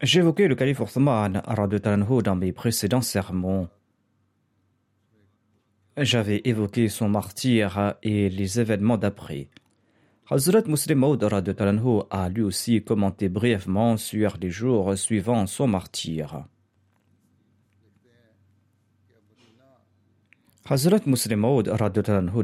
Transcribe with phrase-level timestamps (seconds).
[0.00, 1.42] J'évoquais le calife Othman
[2.22, 3.68] dans mes précédents sermons.
[5.96, 9.48] J'avais évoqué son martyr et les événements d'après.
[10.30, 11.28] Hazrat Muslim Maud
[12.10, 16.44] a lui aussi commenté brièvement sur les jours suivant son martyr.
[20.70, 21.68] Hazrat Muslim Maud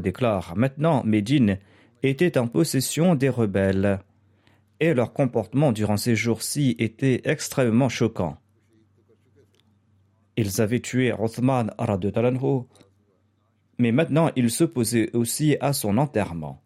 [0.01, 1.59] déclare Maintenant, Médine
[2.03, 3.99] était en possession des rebelles
[4.79, 8.37] et leur comportement durant ces jours-ci était extrêmement choquant.
[10.37, 12.63] Ils avaient tué Othman Talanhu,
[13.77, 16.61] mais maintenant ils s'opposaient aussi à son enterrement.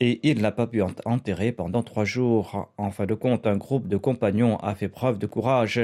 [0.00, 2.72] Et il n'a pas pu enterrer pendant trois jours.
[2.76, 5.80] En fin de compte, un groupe de compagnons a fait preuve de courage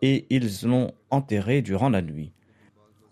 [0.00, 2.32] et ils l'ont enterré durant la nuit.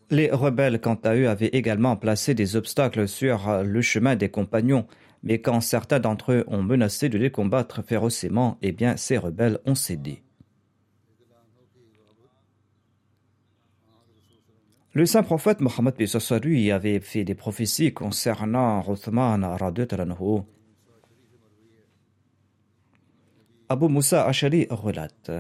[0.08, 4.86] Les rebelles, quant à eux, avaient également placé des obstacles sur le chemin des compagnons,
[5.22, 9.58] mais quand certains d'entre eux ont menacé de les combattre férocement, eh bien ces rebelles
[9.66, 10.22] ont cédé.
[14.96, 15.94] Le saint prophète Mohammed
[16.42, 19.42] lui avait fait des prophéties concernant Uthman
[19.86, 20.40] Talanhu.
[23.68, 25.30] Abu Musa Ashari relate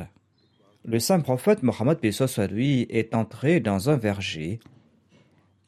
[0.84, 1.98] Le saint prophète Mohammed
[2.50, 4.60] lui est entré dans un verger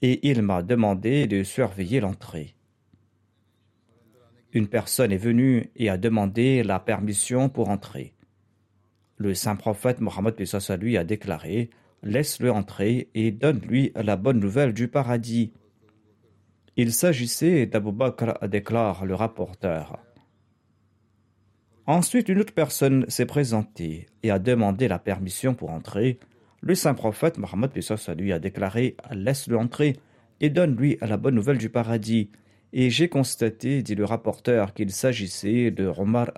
[0.03, 2.58] et il m'a demandé de surveiller l'entrée.
[4.53, 8.15] Une personne est venue et a demandé la permission pour entrer.
[9.17, 10.35] Le saint prophète Mohammed
[10.81, 11.71] lui a déclaré
[12.03, 15.53] laisse-le entrer et donne-lui la bonne nouvelle du paradis.
[16.77, 19.99] Il s'agissait d'Abu Bakr, déclare le rapporteur.
[21.87, 26.19] Ensuite, une autre personne s'est présentée et a demandé la permission pour entrer.
[26.61, 27.73] Le saint prophète Mohammed
[28.17, 29.97] lui a déclaré Laisse-le entrer
[30.41, 32.31] et donne-lui la bonne nouvelle du paradis.
[32.73, 36.33] Et j'ai constaté, dit le rapporteur, qu'il s'agissait de Omar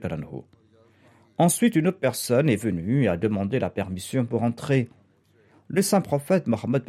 [0.00, 0.42] Talanhu.
[1.38, 4.88] Ensuite, une autre personne est venue et a demandé la permission pour entrer.
[5.68, 6.84] Le saint prophète Mohammed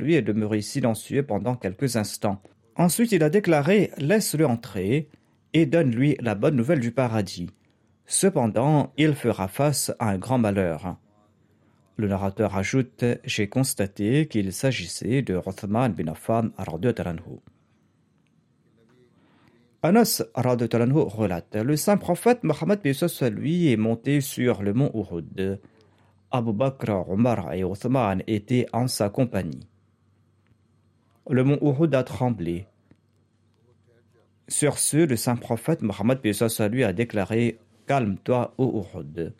[0.00, 2.42] lui est demeuré silencieux pendant quelques instants.
[2.76, 5.08] Ensuite, il a déclaré Laisse-le entrer
[5.52, 7.50] et donne-lui la bonne nouvelle du paradis.
[8.06, 10.96] Cependant, il fera face à un grand malheur.
[11.96, 16.48] Le narrateur ajoute J'ai constaté qu'il s'agissait de Rothman bin Affan
[16.94, 17.40] Talanhu.
[19.84, 22.80] Anas relate Le saint prophète Mohammed
[23.32, 25.58] lui est monté sur le mont Uhud.
[26.30, 29.66] Abu Bakr, Omar et Othman étaient en sa compagnie.
[31.28, 32.68] Le mont Uhud a tremblé.
[34.46, 36.20] Sur ce, le saint prophète Mohammed
[36.70, 39.34] lui a déclaré Calme-toi, ô Uhud.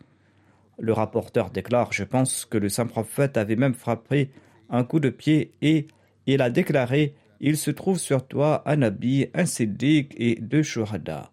[0.77, 4.29] Le rapporteur déclare Je pense que le saint prophète avait même frappé
[4.69, 5.87] un coup de pied et
[6.25, 11.31] il a déclaré Il se trouve sur toi un habit, un siddiq et deux shuhada.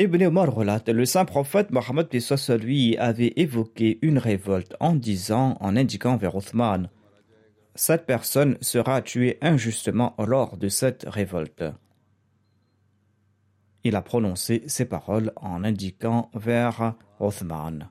[0.00, 2.08] Ibn Omar relate le saint prophète Mohammed
[2.60, 6.90] lui avait évoqué une révolte en disant, en indiquant vers Othman
[7.76, 11.64] Cette personne sera tuée injustement lors de cette révolte.
[13.84, 17.90] Il a prononcé ces paroles en indiquant vers Othman.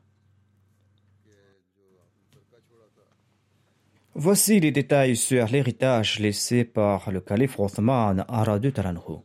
[4.16, 9.24] Voici les détails sur l'héritage laissé par le calife Othman Aradu Talanhu.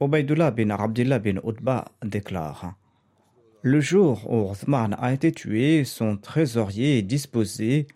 [0.00, 2.76] Ubaidullah bin Abdullah bin Utba déclare
[3.60, 7.86] Le jour où Othman a été tué, son trésorier disposait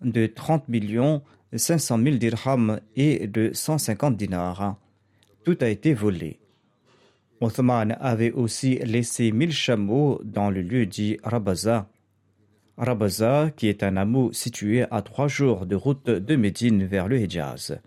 [0.00, 1.22] de 30 millions
[1.54, 4.76] 500 000 dirhams et de 150 dinars.
[5.44, 6.40] Tout a été volé.
[7.40, 11.88] Othman avait aussi laissé 1000 chameaux dans le lieu dit Rabaza.
[12.78, 17.18] Rabaza, qui est un hameau situé à trois jours de route de Médine vers le
[17.20, 17.78] Hijaz.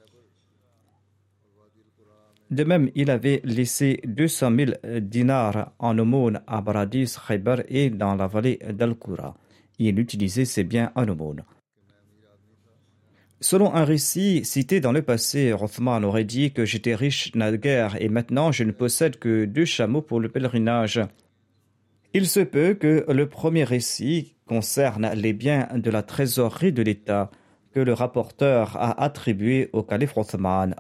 [2.52, 4.52] De même, il avait laissé 200
[4.84, 9.38] 000 dinars en aumône à Baradis, Khaybar et dans la vallée d'Al-Qura.
[9.80, 11.44] Il utilisait ses biens en aumône.
[13.40, 18.10] Selon un récit cité dans le passé, Rothman aurait dit que j'étais riche naguère et
[18.10, 21.00] maintenant je ne possède que deux chameaux pour le pèlerinage.
[22.14, 27.32] Il se peut que le premier récit concerne les biens de la trésorerie de l'État
[27.72, 30.76] que le rapporteur a attribué au calife Rothman,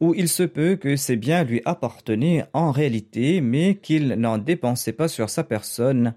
[0.00, 4.92] ou il se peut que ces biens lui appartenaient en réalité, mais qu'il n'en dépensait
[4.92, 6.14] pas sur sa personne,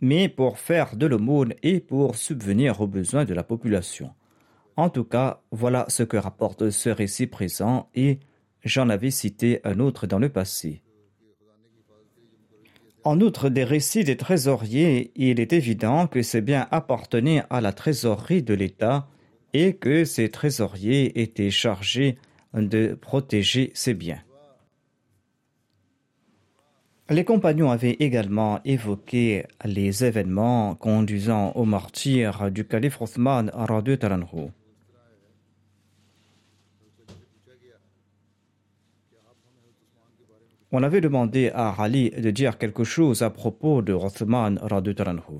[0.00, 4.10] mais pour faire de l'aumône et pour subvenir aux besoins de la population.
[4.76, 8.20] En tout cas, voilà ce que rapporte ce récit présent et
[8.64, 10.83] j'en avais cité un autre dans le passé.
[13.04, 17.72] En outre des récits des trésoriers, il est évident que ces biens appartenaient à la
[17.72, 19.06] trésorerie de l'État
[19.52, 22.16] et que ces trésoriers étaient chargés
[22.54, 24.22] de protéger ses biens.
[27.10, 33.50] Les compagnons avaient également évoqué les événements conduisant au martyr du calife Othman
[34.00, 34.48] Taranhu.
[40.76, 44.58] On avait demandé à Ali de dire quelque chose à propos de Othman
[44.96, 45.38] Taranhu.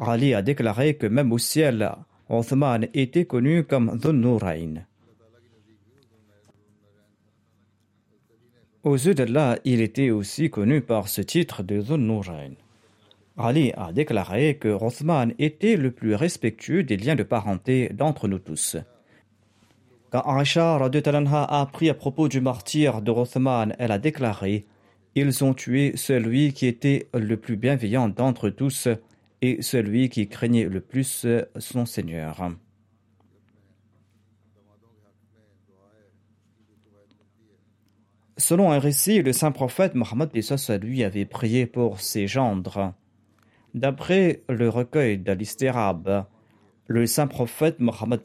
[0.00, 1.92] Ali a déclaré que même au ciel,
[2.30, 4.86] Othman était connu comme Dhunnurain.
[8.84, 12.54] Aux yeux d'Allah, il était aussi connu par ce titre de Dhunnurain.
[13.36, 18.38] Ali a déclaré que Rothman était le plus respectueux des liens de parenté d'entre nous
[18.38, 18.78] tous.
[20.10, 24.66] Quand Aisha a appris à propos du martyr de Rothman, elle a déclaré
[25.14, 28.88] Ils ont tué celui qui était le plus bienveillant d'entre tous
[29.42, 31.26] et celui qui craignait le plus
[31.58, 32.50] son Seigneur.
[38.38, 40.30] Selon un récit, le saint prophète Mohammed
[40.80, 42.94] lui avait prié pour ses gendres.
[43.74, 46.26] D'après le recueil d'Al-Istirab,
[46.88, 48.22] le saint prophète Mohammed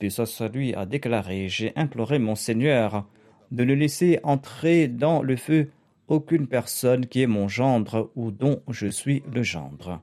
[0.54, 3.06] lui a déclaré J'ai imploré mon Seigneur
[3.52, 5.70] de ne laisser entrer dans le feu
[6.08, 10.02] aucune personne qui est mon gendre ou dont je suis le gendre.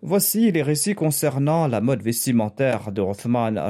[0.00, 3.60] Voici les récits concernant la mode vestimentaire de Rothman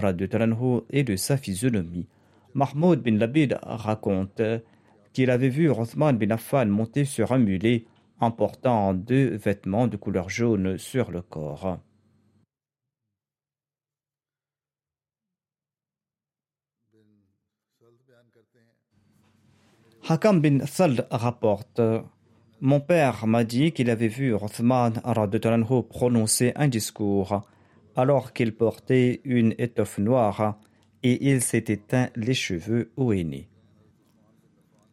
[0.90, 2.06] et de sa physionomie.
[2.54, 4.42] Mahmoud bin Labid raconte
[5.12, 7.84] qu'il avait vu Rothman bin Affan monter sur un mulet
[8.20, 11.80] en portant deux vêtements de couleur jaune sur le corps.
[20.06, 21.80] Hakam bin Sald rapporte
[22.60, 25.00] Mon père m'a dit qu'il avait vu Rothman
[25.88, 27.42] prononcer un discours
[27.96, 30.58] alors qu'il portait une étoffe noire
[31.02, 33.48] et il s'est éteint les cheveux au aîné.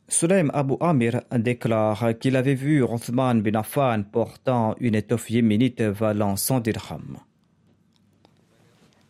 [0.07, 6.38] Sulaim Abu Amir déclare qu'il avait vu Rothman bin Affan portant une étoffe yéménite valant
[6.38, 7.17] 100 dirhams.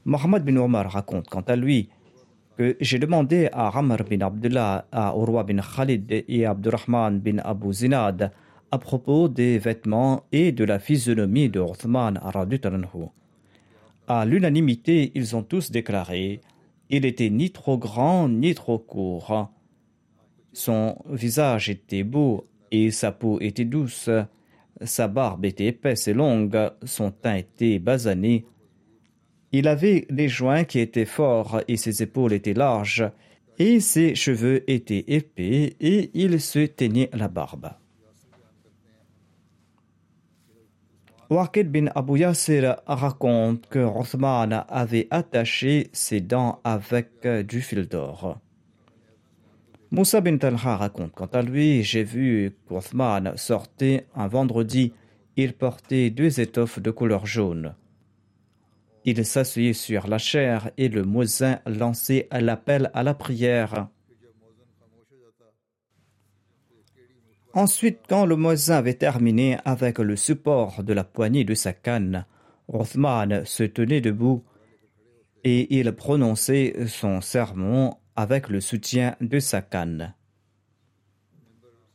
[0.05, 1.89] Mohammed bin Omar raconte quant à lui
[2.61, 7.39] que j'ai demandé à Amr bin Abdullah, à Urwa bin Khalid et à Abdurrahman bin
[7.39, 8.31] Abu Zinad
[8.69, 12.19] à propos des vêtements et de la physionomie de Rothman
[14.07, 16.41] À l'unanimité, ils ont tous déclaré
[16.91, 19.49] il était ni trop grand ni trop court.
[20.53, 24.07] Son visage était beau et sa peau était douce.
[24.83, 28.45] Sa barbe était épaisse et longue, son teint était basané.
[29.51, 33.09] Il avait les joints qui étaient forts et ses épaules étaient larges,
[33.59, 37.71] et ses cheveux étaient épais et il se teignait la barbe.
[41.29, 48.37] Waqid bin Abu Yasir raconte que Rothman avait attaché ses dents avec du fil d'or.
[49.91, 54.93] Moussa bin Talha raconte quant à lui J'ai vu qu'Othman sortait un vendredi.
[55.35, 57.75] Il portait deux étoffes de couleur jaune.
[59.03, 63.87] Il s'asseyait sur la chair et le muezzin lançait l'appel à la prière.
[67.53, 72.25] Ensuite, quand le moisin avait terminé avec le support de la poignée de sa canne,
[72.67, 74.43] Rothman se tenait debout
[75.43, 80.13] et il prononçait son sermon avec le soutien de sa canne.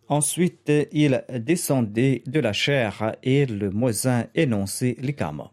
[0.08, 5.52] Ensuite, il descendait de la chair et le moisin énonçait l'ikama.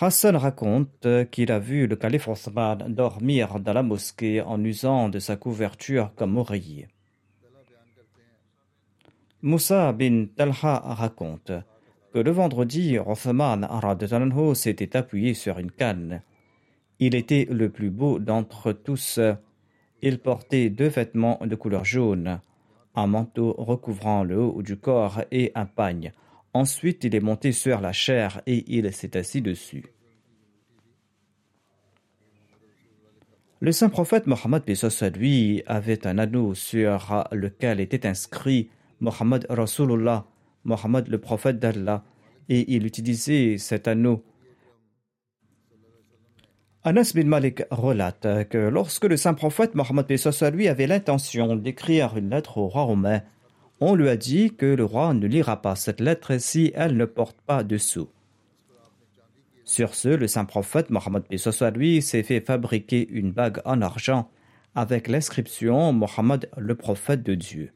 [0.00, 5.20] Hassan raconte qu'il a vu le calife Osman dormir dans la mosquée en usant de
[5.20, 6.88] sa couverture comme oreiller.
[9.40, 11.52] Moussa bin Talha raconte
[12.12, 13.68] que le vendredi, Othman
[14.54, 16.22] s'était appuyé sur une canne.
[16.98, 19.20] Il était le plus beau d'entre tous.
[20.00, 22.40] Il portait deux vêtements de couleur jaune,
[22.94, 26.12] un manteau recouvrant le haut du corps et un pagne.
[26.54, 29.84] Ensuite, il est monté sur la chair et il s'est assis dessus.
[33.60, 34.62] Le saint prophète Mohammed
[35.16, 38.70] lui avait un anneau sur lequel était inscrit
[39.00, 40.26] Mohammed Rasulullah
[40.64, 42.04] Mohammed le prophète d'Allah,
[42.48, 44.24] et il utilisait cet anneau.
[46.82, 50.06] Anas bin Malik relate que lorsque le saint prophète Mohammed
[50.52, 53.22] lui avait l'intention d'écrire une lettre au roi romain,
[53.80, 57.04] on lui a dit que le roi ne lira pas cette lettre si elle ne
[57.04, 58.10] porte pas de sceau.
[59.64, 61.24] Sur ce, le saint prophète Mohammed
[61.74, 64.30] lui s'est fait fabriquer une bague en argent
[64.74, 67.72] avec l'inscription Mohammed le prophète de Dieu.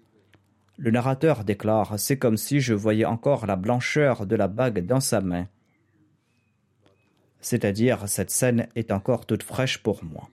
[0.77, 5.01] Le narrateur déclare C'est comme si je voyais encore la blancheur de la bague dans
[5.01, 5.49] sa main.
[7.41, 10.29] C'est-à-dire, cette scène est encore toute fraîche pour moi.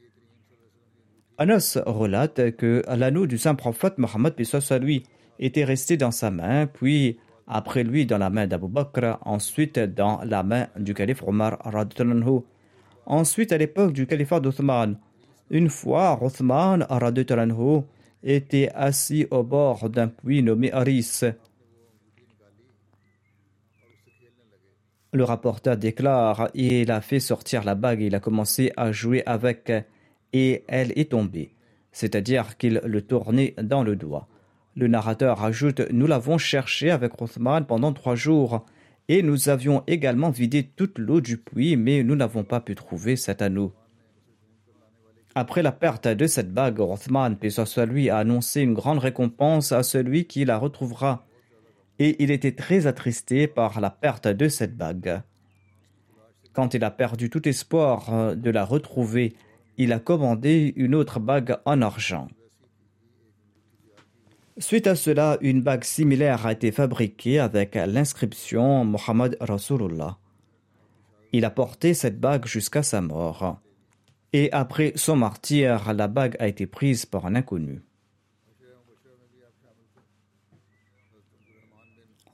[1.38, 4.34] Anas relate que l'anneau du saint prophète Mohammed
[4.82, 5.04] lui
[5.40, 10.22] était resté dans sa main, puis après lui dans la main d'Abu Bakr, ensuite dans
[10.24, 11.60] la main du calife Omar
[13.06, 14.98] ensuite à l'époque du califat d'Othman.
[15.52, 16.88] Une fois, Othman
[18.24, 21.22] était assis au bord d'un puits nommé Aris.
[25.14, 29.72] Le rapporteur déclare Il a fait sortir la bague, il a commencé à jouer avec
[30.34, 31.54] et elle est tombée,
[31.92, 34.28] c'est-à-dire qu'il le tournait dans le doigt.
[34.76, 38.66] Le narrateur ajoute Nous l'avons cherché avec Othman pendant trois jours
[39.08, 43.16] et nous avions également vidé toute l'eau du puits, mais nous n'avons pas pu trouver
[43.16, 43.74] cet anneau.
[45.34, 49.72] Après la perte de cette bague, Rothman, puis soit lui, a annoncé une grande récompense
[49.72, 51.26] à celui qui la retrouvera.
[52.00, 55.22] Et il était très attristé par la perte de cette bague.
[56.54, 59.34] Quand il a perdu tout espoir euh, de la retrouver,
[59.78, 62.28] il a commandé une autre bague en argent.
[64.58, 70.18] Suite à cela, une bague similaire a été fabriquée avec l'inscription Mohammed Rasulullah.
[71.34, 73.60] Il a porté cette bague jusqu'à sa mort
[74.32, 77.82] et après son martyr, la bague a été prise par un inconnu.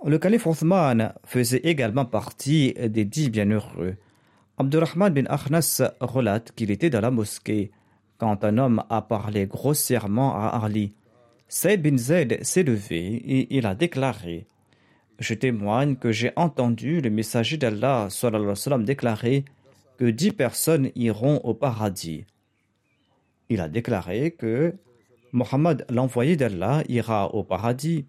[0.03, 3.97] Le calife Othman faisait également partie des dix bienheureux.
[4.57, 7.71] Abdurrahman bin Akhnas relate qu'il était dans la mosquée
[8.17, 10.95] quand un homme a parlé grossièrement à Ali.
[11.53, 14.48] Saïd bin Zaid s'est levé et il a déclaré
[15.20, 18.08] Je témoigne que j'ai entendu le messager d'Allah
[18.79, 19.43] déclarer
[19.98, 22.24] que dix personnes iront au paradis.
[23.50, 24.74] Il a déclaré que
[25.34, 28.05] Mohammed, l'envoyé d'Allah, ira au paradis.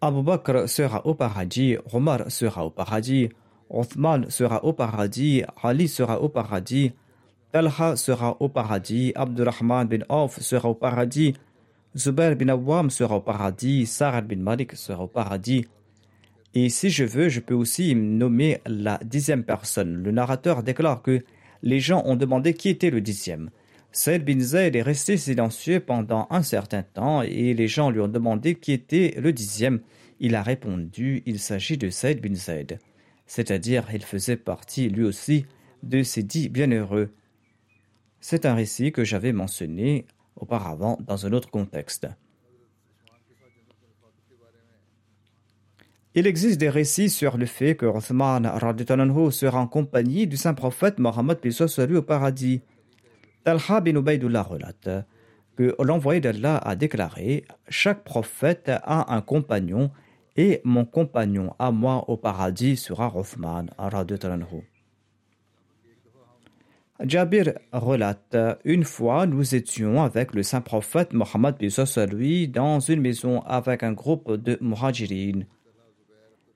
[0.00, 3.28] Abu Bakr sera au paradis, Omar sera au paradis,
[3.70, 6.92] Othman sera au paradis, Ali sera au paradis,
[7.56, 11.32] Talha sera au paradis, Abdurrahman bin Auf sera au paradis,
[11.96, 15.64] Zubair bin Awam sera au paradis, Sarah bin Malik sera au paradis,
[16.52, 20.02] et si je veux, je peux aussi nommer la dixième personne.
[20.02, 21.24] Le narrateur déclare que
[21.62, 23.48] les gens ont demandé qui était le dixième.
[23.90, 28.08] Saïd bin Zayd est resté silencieux pendant un certain temps et les gens lui ont
[28.08, 29.80] demandé qui était le dixième.
[30.20, 32.78] Il a répondu il s'agit de Saïd bin Zayd,
[33.26, 35.46] c'est-à-dire il faisait partie lui aussi
[35.82, 37.08] de ces dix bienheureux.
[38.20, 40.06] C'est un récit que j'avais mentionné
[40.36, 42.08] auparavant dans un autre contexte.
[46.14, 48.44] Il existe des récits sur le fait que Othman
[49.30, 52.62] sera en compagnie du saint prophète Mohammed lui au paradis.
[53.44, 54.88] Talha bin Ubaidullah relate
[55.56, 59.90] que l'envoyé d'Allah a déclaré Chaque prophète a un compagnon
[60.36, 63.70] et mon compagnon à moi au paradis sera Othman.
[67.04, 71.56] Jabir relate Une fois, nous étions avec le saint prophète Mohammed
[72.10, 75.42] lui dans une maison avec un groupe de muhajirin.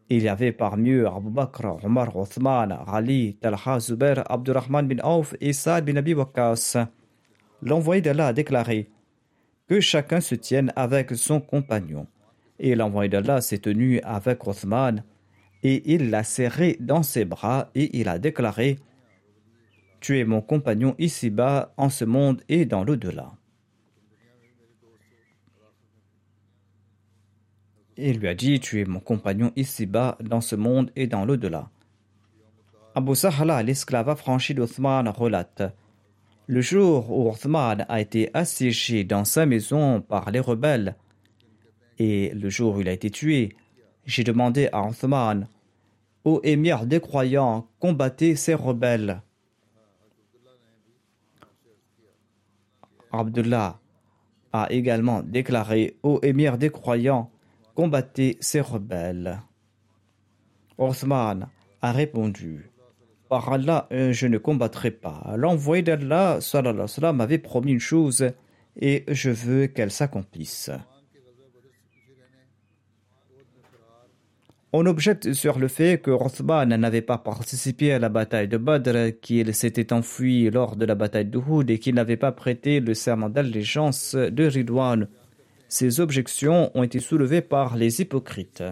[0.09, 5.35] Il y avait parmi eux Abu Bakr, Omar, Othman, Ali, Talha, Zubair, Abdurrahman bin Auf
[5.43, 6.87] et Saad bin Abi Waqqas.
[7.63, 8.89] L'envoyé d'Allah a déclaré
[9.69, 12.07] que chacun se tienne avec son compagnon.
[12.59, 15.05] Et l'envoyé d'Allah s'est tenu avec Othman
[15.63, 18.79] et il l'a serré dans ses bras et il a déclaré
[20.01, 23.33] Tu es mon compagnon ici-bas, en ce monde et dans l'au-delà.
[27.97, 31.69] Il lui a dit Tu es mon compagnon ici-bas, dans ce monde et dans l'au-delà.
[32.95, 35.63] Abu Sahla, l'esclave affranchi d'Othman, relate
[36.47, 40.97] Le jour où Othman a été assiégé dans sa maison par les rebelles,
[41.99, 43.55] et le jour où il a été tué,
[44.07, 45.47] j'ai demandé à Othman
[46.25, 49.23] Ô émir des croyants, combattez ces rebelles.
[53.13, 53.81] Abdullah
[54.53, 57.31] a également déclaré Ô émir des croyants,
[57.75, 59.41] combattez ces rebelles.
[60.79, 61.49] Othman
[61.83, 62.71] a répondu
[63.29, 65.35] Par Allah, euh, je ne combattrai pas.
[65.37, 66.39] L'envoyé d'Allah
[67.13, 68.33] m'avait promis une chose
[68.81, 70.71] et je veux qu'elle s'accomplisse.
[74.73, 79.19] On objecte sur le fait que Rothman n'avait pas participé à la bataille de Badr,
[79.21, 82.95] qu'il s'était enfui lors de la bataille de Houd et qu'il n'avait pas prêté le
[82.95, 85.09] serment d'allégeance de Ridwan.
[85.69, 88.63] Ces objections ont été soulevées par les hypocrites.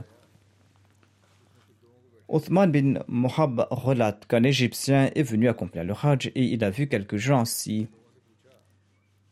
[2.28, 6.86] Othman bin Mohab relate qu'un Égyptien est venu accomplir le Hajj et il a vu
[6.86, 7.88] quelques gens ici.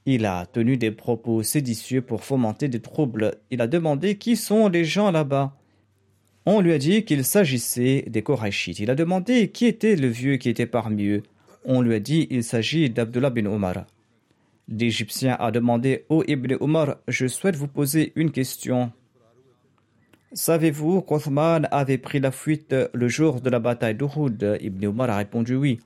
[0.05, 3.37] Il a tenu des propos séditieux pour fomenter des troubles.
[3.51, 5.57] Il a demandé qui sont les gens là-bas.
[6.49, 8.79] On lui a dit qu'il s'agissait des Korachites.
[8.79, 11.25] Il a demandé qui était le vieux qui était parmi eux.
[11.65, 13.85] On lui a dit qu'il s'agit d'Abdullah bin Omar.
[14.69, 18.93] L'Égyptien a demandé au Ibn Omar Je souhaite vous poser une question.
[20.33, 24.59] Savez-vous qu'Othman avait pris la fuite le jour de la bataille d'Uhud?
[24.61, 25.81] Ibn Omar a répondu oui.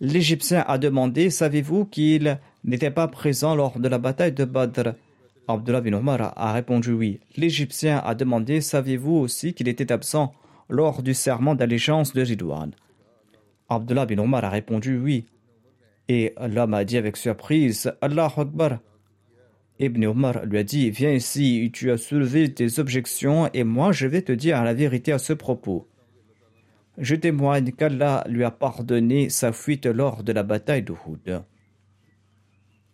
[0.00, 4.94] L'Égyptien a demandé Savez-vous qu'il n'était pas présent lors de la bataille de Badr?
[5.52, 7.20] Abdullah bin Omar a répondu oui.
[7.36, 10.32] L'Égyptien a demandé Savez-vous aussi qu'il était absent
[10.70, 12.70] lors du serment d'allégeance de Ridwan
[13.68, 15.26] Abdullah bin Omar a répondu oui.
[16.08, 18.78] Et l'homme a dit avec surprise Allah Akbar.
[19.78, 24.06] Ibn Omar lui a dit Viens ici, tu as soulevé tes objections et moi je
[24.06, 25.86] vais te dire la vérité à ce propos.
[26.96, 31.42] Je témoigne qu'Allah lui a pardonné sa fuite lors de la bataille d'Uhud.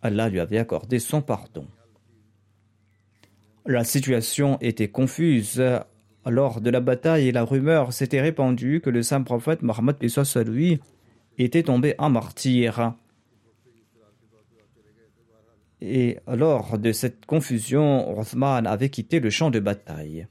[0.01, 1.65] Allah lui avait accordé son pardon.
[3.69, 5.63] La situation était confuse.
[6.25, 9.97] Lors de la bataille, la rumeur s'était répandue que le saint prophète Mohammed
[10.47, 10.79] lui
[11.37, 12.95] était tombé en martyr.
[15.81, 20.25] Et lors de cette confusion, Othman avait quitté le champ de bataille.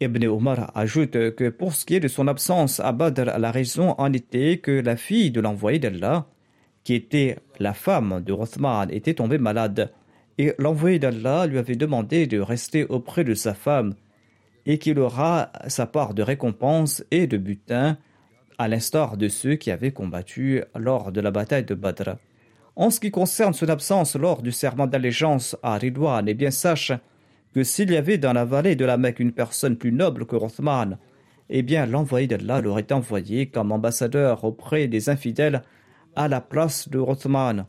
[0.00, 3.94] Ibn Omar ajoute que pour ce qui est de son absence à Badr, la raison
[3.98, 6.28] en était que la fille de l'envoyé d'Allah,
[6.82, 9.92] qui était la femme de Othman, était tombée malade
[10.38, 13.94] et l'envoyé d'Allah lui avait demandé de rester auprès de sa femme
[14.66, 17.98] et qu'il aura sa part de récompense et de butin,
[18.58, 22.16] à l'instar de ceux qui avaient combattu lors de la bataille de Badr.
[22.76, 26.92] En ce qui concerne son absence lors du serment d'allégeance à Ridwan, eh bien sache
[27.54, 30.36] que s'il y avait dans la vallée de la Mecque une personne plus noble que
[30.36, 30.98] Rothman,
[31.50, 35.62] eh bien l'envoyé d'Allah l'aurait envoyé comme ambassadeur auprès des infidèles
[36.14, 37.66] à la place de Rothman.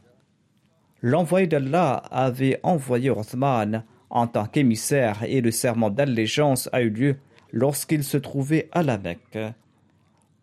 [1.02, 7.18] L'envoyé d'Allah avait envoyé Othman en tant qu'émissaire et le serment d'allégeance a eu lieu
[7.54, 9.40] lorsqu'il se trouvait à la Mecque.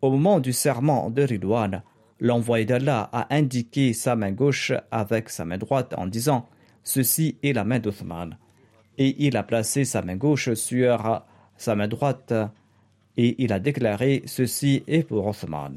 [0.00, 1.82] Au moment du serment de Ridwan,
[2.20, 6.46] l'envoyé d'Allah a indiqué sa main gauche avec sa main droite en disant
[6.84, 8.38] Ceci est la main d'Othman.
[8.96, 11.22] Et il a placé sa main gauche sur
[11.56, 12.32] sa main droite
[13.18, 15.76] et il a déclaré Ceci est pour Othman.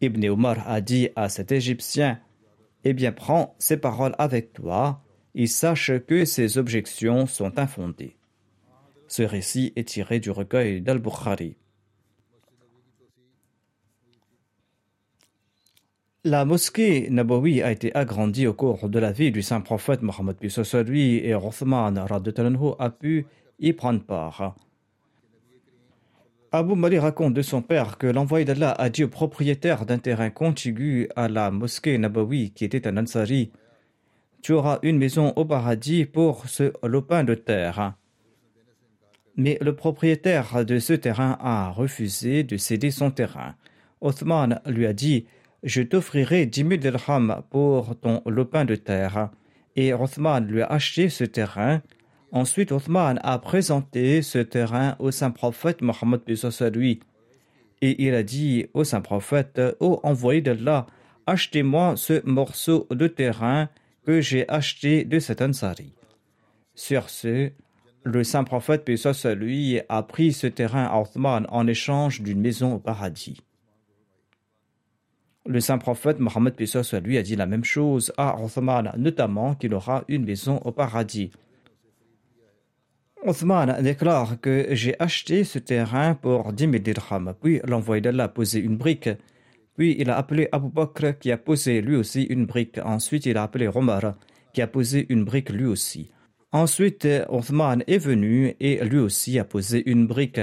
[0.00, 2.18] Ibn Omar a dit à cet Égyptien
[2.88, 5.02] eh bien prends ces paroles avec toi
[5.34, 8.16] et sache que ces objections sont infondées.
[9.08, 11.56] Ce récit est tiré du recueil d'Al-Bukhari.
[16.22, 20.36] La mosquée Nabawi a été agrandie au cours de la vie du saint prophète Mohammed
[20.86, 21.96] lui et Rothman
[22.78, 23.26] a pu
[23.58, 24.54] y prendre part.
[26.56, 30.30] Abu Mali raconte de son père que l'envoyé d'Allah a dit au propriétaire d'un terrain
[30.30, 33.52] contigu à la mosquée Nabawi, qui était un Ansari
[34.40, 37.92] Tu auras une maison au paradis pour ce lopin de terre.
[39.36, 43.54] Mais le propriétaire de ce terrain a refusé de céder son terrain.
[44.00, 45.26] Othman lui a dit
[45.62, 49.28] Je t'offrirai dix mille dirhams pour ton lopin de terre.
[49.74, 51.82] Et Othman lui a acheté ce terrain
[52.36, 56.20] Ensuite, Othman a présenté ce terrain au saint prophète Mohammed
[56.74, 57.00] lui.
[57.80, 60.86] Et il a dit au saint prophète, Ô envoyé d'Allah,
[61.24, 63.70] achetez-moi ce morceau de terrain
[64.04, 65.94] que j'ai acheté de cet Ansari.
[66.74, 67.52] Sur ce,
[68.02, 68.96] le saint prophète, paix
[69.34, 73.40] lui, a pris ce terrain à Othman en échange d'une maison au paradis.
[75.46, 76.54] Le saint prophète Mohammed
[77.02, 81.30] lui a dit la même chose à Othman, notamment qu'il aura une maison au paradis.
[83.26, 87.34] Othman déclare que j'ai acheté ce terrain pour 10 000 dirhams.
[87.42, 89.08] Puis l'envoyé d'Allah a posé une brique.
[89.76, 92.78] Puis il a appelé Abu Bakr qui a posé lui aussi une brique.
[92.84, 94.14] Ensuite il a appelé Omar
[94.52, 96.12] qui a posé une brique lui aussi.
[96.52, 100.40] Ensuite Othman est venu et lui aussi a posé une brique.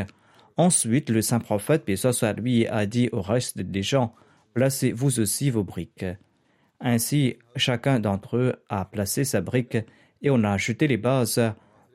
[0.57, 1.95] Ensuite le saint prophète, puis
[2.37, 4.13] lui, a dit au reste des gens
[4.53, 6.05] placez vous aussi vos briques.
[6.81, 9.77] Ainsi, chacun d'entre eux a placé sa brique
[10.21, 11.41] et on a jeté les bases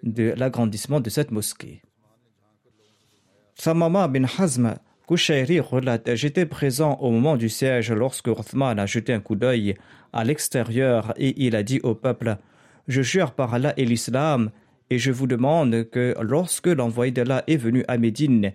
[0.03, 1.83] de l'agrandissement de cette mosquée.
[3.55, 4.77] Samama bin Hazm
[5.09, 9.75] Kushairi relate J'étais présent au moment du siège lorsque Uthman a jeté un coup d'œil
[10.13, 12.37] à l'extérieur et il a dit au peuple
[12.87, 14.51] Je jure par Allah et l'islam,
[14.91, 18.53] et je vous demande que lorsque l'envoyé d'Allah est venu à Médine,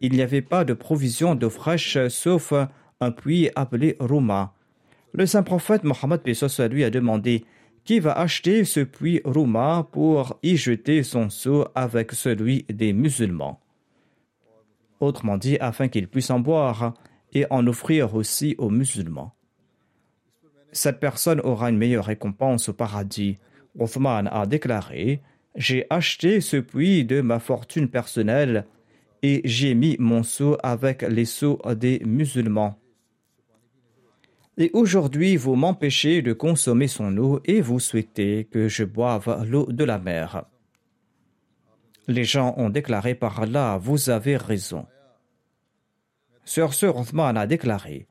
[0.00, 2.52] il n'y avait pas de provision d'eau fraîche sauf
[3.00, 4.54] un puits appelé Rouma.
[5.12, 6.20] Le saint prophète Mohammed
[6.70, 7.44] lui a demandé
[7.88, 13.60] Qui va acheter ce puits Rouma pour y jeter son seau avec celui des musulmans?
[15.00, 16.92] Autrement dit, afin qu'ils puissent en boire
[17.32, 19.32] et en offrir aussi aux musulmans.
[20.70, 23.38] Cette personne aura une meilleure récompense au paradis.
[23.78, 25.22] Othman a déclaré
[25.54, 28.66] J'ai acheté ce puits de ma fortune personnelle
[29.22, 32.78] et j'ai mis mon seau avec les seaux des musulmans.
[34.60, 39.66] Et aujourd'hui, vous m'empêchez de consommer son eau et vous souhaitez que je boive l'eau
[39.70, 40.46] de la mer.
[42.08, 44.86] Les gens ont déclaré par Allah, vous avez raison.
[46.44, 48.08] Sir Othman a déclaré,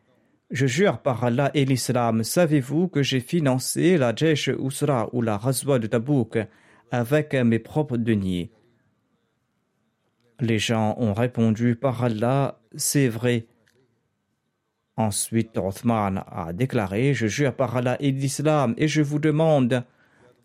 [0.49, 5.37] je jure par Allah et l'islam, savez-vous que j'ai financé la Jesh Usra ou la
[5.37, 6.37] Razwa de Tabouk
[6.91, 8.51] avec mes propres deniers?
[10.39, 13.47] Les gens ont répondu par Allah, c'est vrai.
[14.97, 19.83] Ensuite, Othman a déclaré Je jure par Allah et l'islam, et je vous demande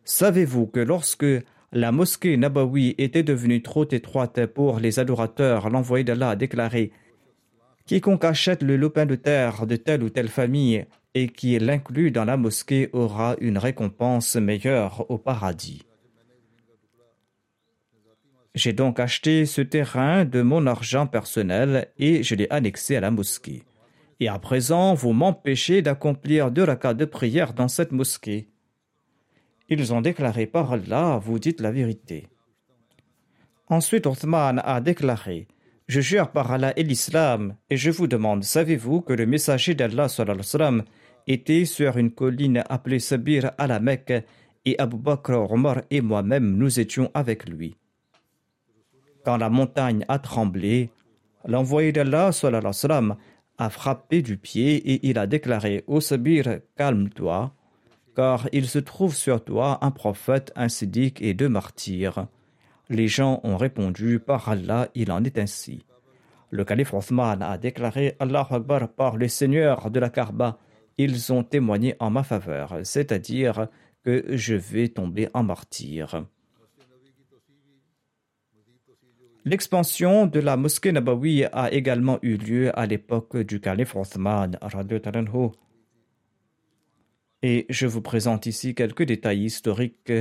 [0.04, 1.26] Savez-vous que lorsque
[1.72, 6.92] la mosquée Nabawi était devenue trop étroite pour les adorateurs, l'envoyé d'Allah a déclaré
[7.86, 10.84] Quiconque achète le lopin de terre de telle ou telle famille
[11.14, 15.82] et qui l'inclut dans la mosquée aura une récompense meilleure au paradis.
[18.54, 23.10] J'ai donc acheté ce terrain de mon argent personnel et je l'ai annexé à la
[23.10, 23.62] mosquée.
[24.22, 28.46] Et à présent, vous m'empêchez d'accomplir deux rakats de prière dans cette mosquée.
[29.68, 32.28] Ils ont déclaré par Allah, vous dites la vérité.
[33.66, 35.48] Ensuite, Othman a déclaré
[35.88, 40.06] Je jure par Allah et l'islam, et je vous demande, savez-vous que le messager d'Allah
[41.26, 44.24] était sur une colline appelée Sabir à la Mecque,
[44.64, 47.74] et Abu Bakr, Omar et moi-même, nous étions avec lui.
[49.24, 50.92] Quand la montagne a tremblé,
[51.44, 52.30] l'envoyé d'Allah
[53.58, 57.54] a frappé du pied et il a déclaré Ô Sabir, calme-toi,
[58.16, 62.26] car il se trouve sur toi un prophète, un siddiq et deux martyrs.
[62.88, 65.84] Les gens ont répondu Par Allah, il en est ainsi.
[66.50, 70.58] Le calife Othman a déclaré Allah Akbar par le Seigneur de la Karba.
[70.98, 73.68] Ils ont témoigné en ma faveur, c'est-à-dire
[74.04, 76.26] que je vais tomber en martyr.
[79.44, 84.56] L'expansion de la mosquée Nabawi a également eu lieu à l'époque du calife Othman.
[87.42, 90.12] Et je vous présente ici quelques détails historiques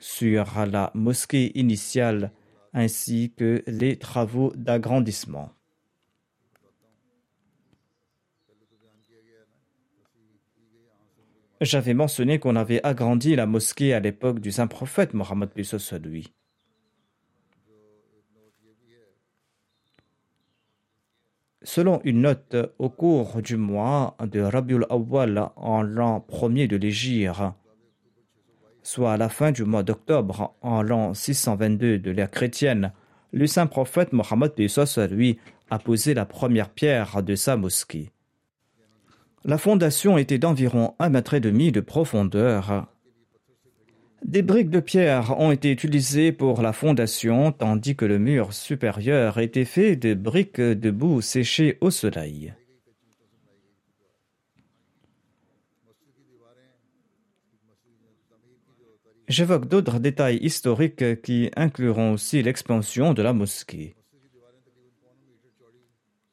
[0.00, 2.32] sur la mosquée initiale
[2.74, 5.52] ainsi que les travaux d'agrandissement.
[11.60, 15.50] J'avais mentionné qu'on avait agrandi la mosquée à l'époque du saint prophète Mohammed
[16.04, 16.32] lui.
[21.70, 27.42] Selon une note au cours du mois de Rabiul Awwal en l'an premier de l'Égypte,
[28.82, 32.92] soit à la fin du mois d'octobre en l'an 622 de l'ère chrétienne,
[33.32, 34.52] le saint prophète Mohammed
[35.10, 38.12] lui a posé la première pierre de sa mosquée.
[39.44, 42.86] La fondation était d'environ un mètre et demi de profondeur
[44.24, 49.38] des briques de pierre ont été utilisées pour la fondation, tandis que le mur supérieur
[49.38, 52.52] était fait de briques de boue séchées au soleil.
[59.28, 63.94] J'évoque d'autres détails historiques qui incluront aussi l'expansion de la mosquée.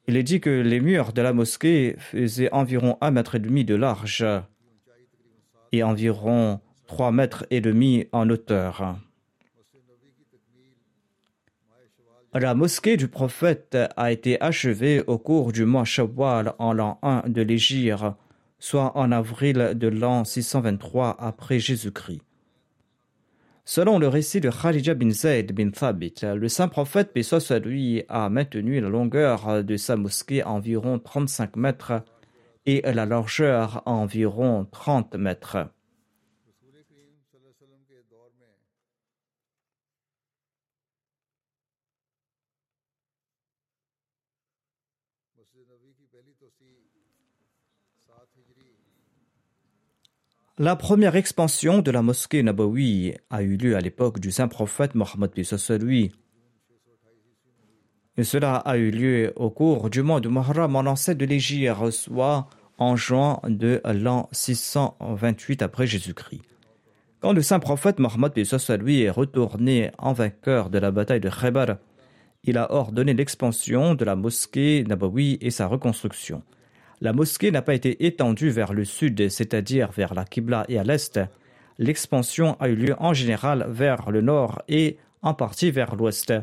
[0.07, 3.65] Il est dit que les murs de la mosquée faisaient environ un mètre et demi
[3.65, 4.25] de large
[5.71, 8.97] et environ 3 mètres et demi en hauteur.
[12.33, 17.29] La mosquée du prophète a été achevée au cours du mois Shawwal en l'an 1
[17.29, 18.03] de l'Égypte,
[18.59, 22.21] soit en avril de l'an 623 après Jésus-Christ.
[23.63, 28.29] Selon le récit de Khalija bin Zayd bin Thabit, le saint prophète, soit lui, a
[28.29, 32.03] maintenu la longueur de sa mosquée à environ 35 mètres
[32.65, 35.69] et la largeur à environ 30 mètres.
[50.57, 54.95] La première expansion de la mosquée Nabawi a eu lieu à l'époque du saint prophète
[54.95, 55.31] Mohammed
[55.81, 56.13] lui.
[58.15, 61.91] Et cela a eu lieu au cours du mois de Muharram en l'an de l'Égypte,
[61.91, 66.43] soit en juin de l'an 628 après Jésus-Christ.
[67.19, 68.31] Quand le saint prophète Mohammed
[68.79, 71.79] lui est retourné en vainqueur de la bataille de Khaybar,
[72.45, 76.43] il a ordonné l'expansion de la mosquée Nabawi et sa reconstruction.
[77.01, 80.83] La mosquée n'a pas été étendue vers le sud, c'est-à-dire vers la Qibla et à
[80.83, 81.19] l'est.
[81.77, 86.33] L'expansion a eu lieu en général vers le nord et en partie vers l'ouest.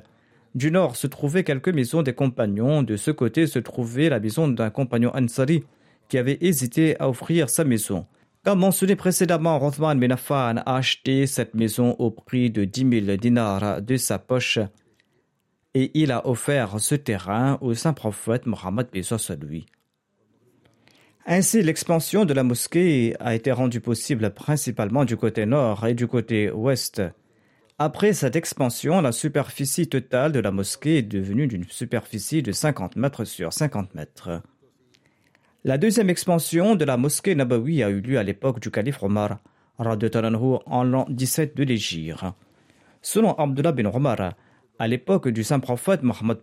[0.54, 4.48] Du nord se trouvaient quelques maisons des compagnons, de ce côté se trouvait la maison
[4.48, 5.64] d'un compagnon Ansari
[6.08, 8.06] qui avait hésité à offrir sa maison.
[8.44, 13.16] Comme mentionné précédemment, Rothman bin Affan a acheté cette maison au prix de 10 000
[13.16, 14.58] dinars de sa poche
[15.74, 18.88] et il a offert ce terrain au saint prophète Mohammed
[19.40, 19.66] lui.
[21.24, 26.08] Ainsi, l'expansion de la mosquée a été rendue possible principalement du côté nord et du
[26.08, 27.00] côté ouest.
[27.78, 32.96] Après cette expansion, la superficie totale de la mosquée est devenue d'une superficie de 50
[32.96, 34.42] mètres sur 50 mètres.
[35.62, 39.38] La deuxième expansion de la mosquée Nabawi a eu lieu à l'époque du calife Omar,
[39.78, 42.24] en l'an 17 de l'Égypte.
[43.00, 44.34] Selon Abdullah bin Omar,
[44.80, 46.38] à l'époque du saint prophète Mohammed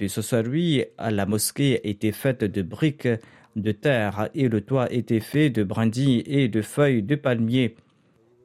[0.45, 3.09] lui, la mosquée était faite de briques
[3.55, 7.75] de terre et le toit était fait de brindilles et de feuilles de palmier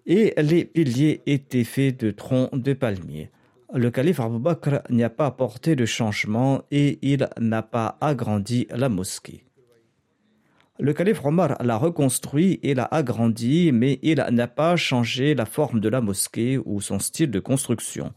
[0.07, 3.31] et les piliers étaient faits de troncs de palmier.
[3.73, 8.67] Le calife Abu Bakr n'y a pas apporté de changement et il n'a pas agrandi
[8.71, 9.45] la mosquée.
[10.79, 15.81] Le calife Omar l'a reconstruit et l'a agrandi, mais il n'a pas changé la forme
[15.81, 18.13] de la mosquée ou son style de construction.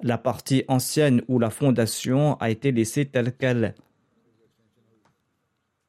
[0.00, 3.74] La partie ancienne ou la fondation a été laissée telle qu'elle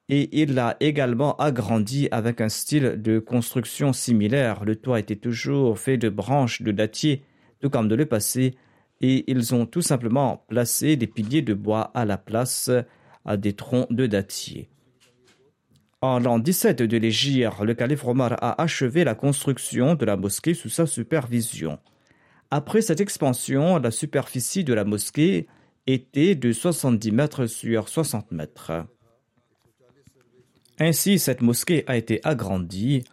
[0.07, 4.63] et il l'a également agrandi avec un style de construction similaire.
[4.63, 7.23] Le toit était toujours fait de branches de dattier,
[7.59, 8.55] tout comme de le passé,
[9.01, 12.69] et ils ont tout simplement placé des piliers de bois à la place
[13.25, 14.69] à des troncs de dattier.
[16.01, 20.53] En l'an 17 de l'Égypte, le calife Omar a achevé la construction de la mosquée
[20.53, 21.79] sous sa supervision.
[22.51, 25.47] Après cette expansion, la superficie de la mosquée
[25.87, 28.85] était de 70 mètres sur 60 mètres.
[30.79, 33.03] Ainsi, cette mosquée a été agrandie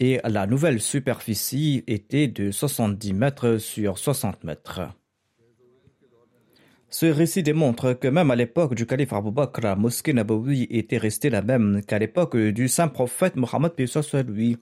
[0.00, 4.80] et la nouvelle superficie était de 70 mètres sur 60 mètres.
[6.90, 10.98] Ce récit démontre que même à l'époque du calife Abu Bakr, la mosquée Nabawi était
[10.98, 13.72] restée la même qu'à l'époque du saint prophète Mohammed
[14.26, 14.56] lui.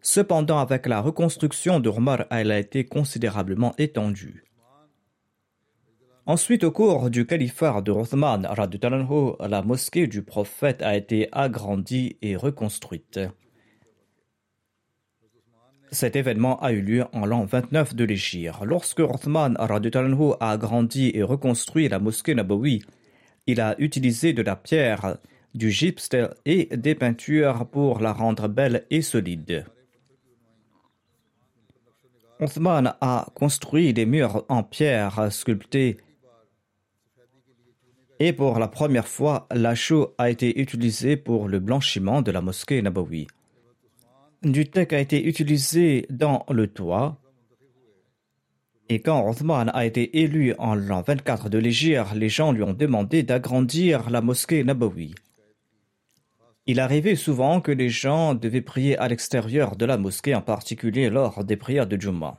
[0.00, 4.45] Cependant, avec la reconstruction de Omar, elle a été considérablement étendue.
[6.28, 8.48] Ensuite, au cours du califat de Rothman,
[9.38, 13.20] la mosquée du prophète a été agrandie et reconstruite.
[15.92, 18.56] Cet événement a eu lieu en l'an 29 de l'Égypte.
[18.64, 19.68] Lorsque Rothman a
[20.40, 22.82] agrandi et reconstruit la mosquée Nabawi,
[23.46, 25.18] il a utilisé de la pierre,
[25.54, 26.10] du gypse
[26.44, 29.64] et des peintures pour la rendre belle et solide.
[32.40, 35.98] Othman a construit des murs en pierre sculptés
[38.18, 42.40] et pour la première fois, la chaux a été utilisée pour le blanchiment de la
[42.40, 43.26] mosquée Nabawi.
[44.42, 47.18] Du teck a été utilisé dans le toit.
[48.88, 52.72] Et quand Othman a été élu en l'an 24 de l'Égypte, les gens lui ont
[52.72, 55.14] demandé d'agrandir la mosquée Nabawi.
[56.66, 61.10] Il arrivait souvent que les gens devaient prier à l'extérieur de la mosquée, en particulier
[61.10, 62.38] lors des prières de Jum'ah.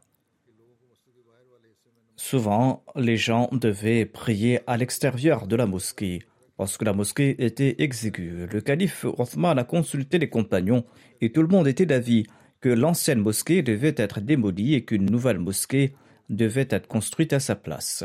[2.17, 6.23] Souvent, les gens devaient prier à l'extérieur de la mosquée,
[6.57, 8.47] parce que la mosquée était exiguë.
[8.51, 10.83] Le calife Othman a consulté les compagnons
[11.21, 12.25] et tout le monde était d'avis
[12.59, 15.93] que l'ancienne mosquée devait être démolie et qu'une nouvelle mosquée
[16.29, 18.03] devait être construite à sa place.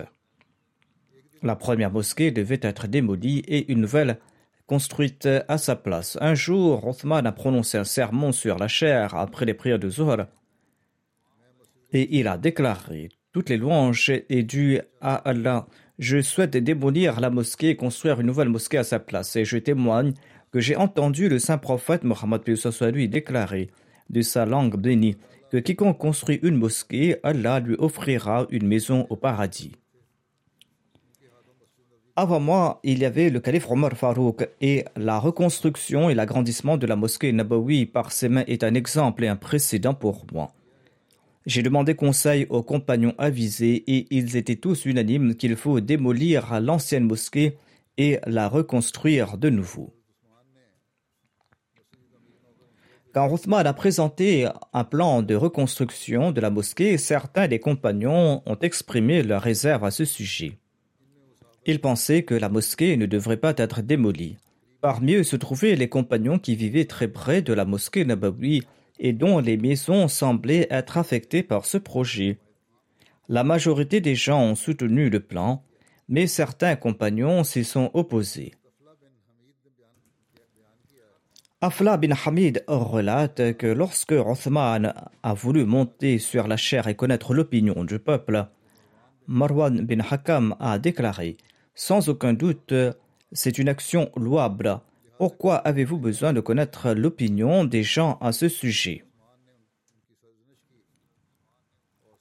[1.43, 4.19] La première mosquée devait être démolie et une nouvelle
[4.67, 6.19] construite à sa place.
[6.21, 10.27] Un jour, Othman a prononcé un sermon sur la chair après les prières de Zohar
[11.95, 15.67] et il a déclaré toutes les louanges est dues à Allah.
[15.99, 19.37] Je souhaite démolir la mosquée et construire une nouvelle mosquée à sa place.
[19.37, 20.13] Et je témoigne
[20.51, 22.43] que j'ai entendu le saint prophète Mohammed
[22.93, 23.71] lui déclarer
[24.11, 25.17] de sa langue bénie
[25.51, 29.73] que quiconque construit une mosquée, Allah lui offrira une maison au paradis.
[32.17, 36.87] Avant moi, il y avait le calife Omar Farouk et la reconstruction et l'agrandissement de
[36.87, 40.53] la mosquée Nabawi par ses mains est un exemple et un précédent pour moi.
[41.45, 47.05] J'ai demandé conseil aux compagnons avisés et ils étaient tous unanimes qu'il faut démolir l'ancienne
[47.05, 47.57] mosquée
[47.99, 49.93] et la reconstruire de nouveau.
[53.13, 58.59] Quand Othman a présenté un plan de reconstruction de la mosquée, certains des compagnons ont
[58.63, 60.59] exprimé leur réserve à ce sujet.
[61.67, 64.37] Ils pensaient que la mosquée ne devrait pas être démolie.
[64.81, 68.63] Parmi eux se trouvaient les compagnons qui vivaient très près de la mosquée Nabawi
[68.99, 72.39] et dont les maisons semblaient être affectées par ce projet.
[73.29, 75.65] La majorité des gens ont soutenu le plan,
[76.09, 78.53] mais certains compagnons s'y sont opposés.
[81.61, 87.35] Afla bin Hamid relate que lorsque Othman a voulu monter sur la chair et connaître
[87.35, 88.47] l'opinion du peuple,
[89.29, 91.37] Marwan bin Hakam a déclaré
[91.75, 92.75] sans aucun doute,
[93.33, 94.81] c'est une action louable.
[95.23, 99.05] Pourquoi avez-vous besoin de connaître l'opinion des gens à ce sujet?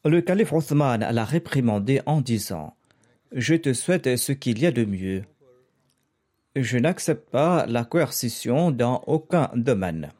[0.05, 2.75] Le calife Othman l'a réprimandé en disant
[3.31, 5.23] Je te souhaite ce qu'il y a de mieux.
[6.55, 10.11] Je n'accepte pas la coercition dans aucun domaine.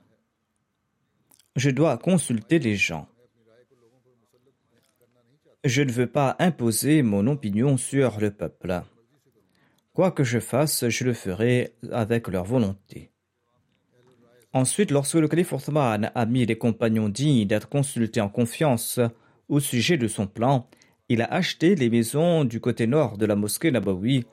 [1.56, 3.08] Je dois consulter les gens.
[5.63, 8.82] Je ne veux pas imposer mon opinion sur le peuple.
[9.93, 13.12] Quoi que je fasse, je le ferai avec leur volonté.
[14.54, 18.99] Ensuite, lorsque le calife Othman a mis les compagnons dignes d'être consultés en confiance
[19.49, 20.69] au sujet de son plan,
[21.10, 24.23] il a acheté les maisons du côté nord de la mosquée Nabawi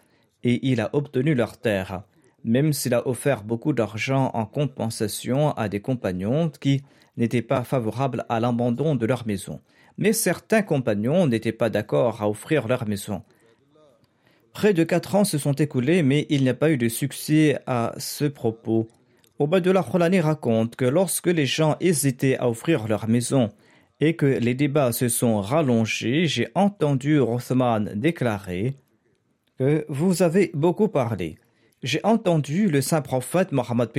[0.45, 2.03] et il a obtenu leurs terres,
[2.45, 6.83] même s'il a offert beaucoup d'argent en compensation à des compagnons qui
[7.17, 9.61] n'étaient pas favorables à l'abandon de leurs maisons.
[9.97, 13.25] Mais certains compagnons n'étaient pas d'accord à offrir leurs maisons.
[14.59, 17.61] Près de quatre ans se sont écoulés, mais il n'y a pas eu de succès
[17.69, 18.89] à ce propos.
[19.39, 23.51] Obadullah Kholani raconte que lorsque les gens hésitaient à offrir leur maison
[24.01, 28.75] et que les débats se sont rallongés, j'ai entendu Rothman déclarer
[29.61, 31.39] que vous avez beaucoup parlé.
[31.85, 33.91] J'ai entendu le saint prophète Mohammed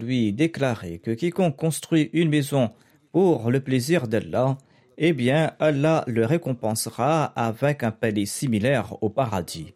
[0.00, 2.70] lui déclarer que quiconque construit une maison
[3.10, 4.58] pour le plaisir d'Allah,
[4.96, 9.74] eh bien Allah le récompensera avec un palais similaire au paradis.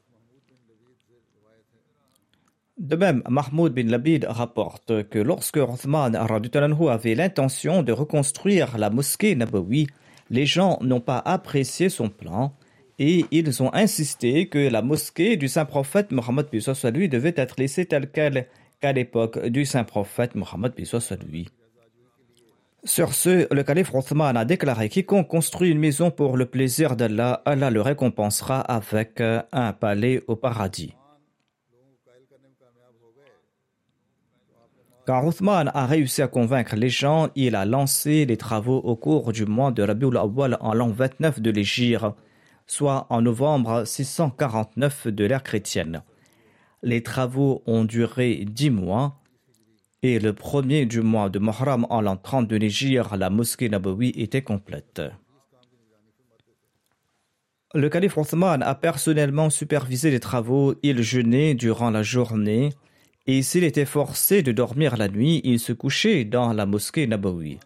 [2.78, 9.34] De même, Mahmoud bin Labid rapporte que lorsque Othman avait l'intention de reconstruire la mosquée
[9.34, 9.88] Nabawi,
[10.30, 12.54] les gens n'ont pas apprécié son plan
[13.00, 16.46] et ils ont insisté que la mosquée du saint prophète Mohammed
[16.94, 18.46] lui devait être laissée telle qu'elle
[18.80, 20.72] qu'à l'époque du saint prophète Mohammed
[21.28, 21.48] lui.
[22.84, 27.42] Sur ce, le calife Othman a déclaré quiconque construit une maison pour le plaisir d'Allah,
[27.44, 30.94] Allah le récompensera avec un palais au paradis.
[35.08, 39.32] Quand Uthman a réussi à convaincre les gens, il a lancé les travaux au cours
[39.32, 42.04] du mois de Rabiul Awwal en l'an 29 de l'Égypte,
[42.66, 46.02] soit en novembre 649 de l'ère chrétienne.
[46.82, 49.18] Les travaux ont duré dix mois
[50.02, 54.10] et le premier du mois de Muharram en l'an 30 de l'Égypte, la mosquée Nabawi
[54.10, 55.00] était complète.
[57.72, 62.74] Le calife Othman a personnellement supervisé les travaux, il jeûnait durant la journée
[63.28, 67.58] et s'il était forcé de dormir la nuit, il se couchait dans la mosquée Nabawi.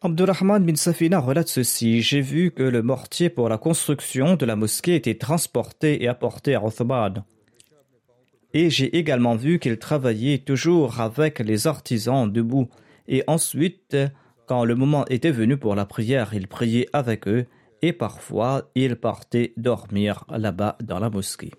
[0.00, 4.56] Abdurrahman bin Safina relate ceci J'ai vu que le mortier pour la construction de la
[4.56, 7.24] mosquée était transporté et apporté à Othman.
[8.54, 12.68] Et j'ai également vu qu'il travaillait toujours avec les artisans debout.
[13.06, 13.98] Et ensuite,
[14.46, 17.44] quand le moment était venu pour la prière, il priait avec eux
[17.82, 21.50] et parfois il partait dormir là-bas dans la mosquée.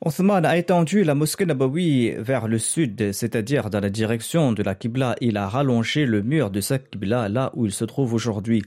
[0.00, 4.76] Othman a étendu la mosquée Nabawi vers le sud, c'est-à-dire dans la direction de la
[4.76, 5.16] Qibla.
[5.20, 8.62] Il a rallongé le mur de sa Qibla là où il se trouve aujourd'hui.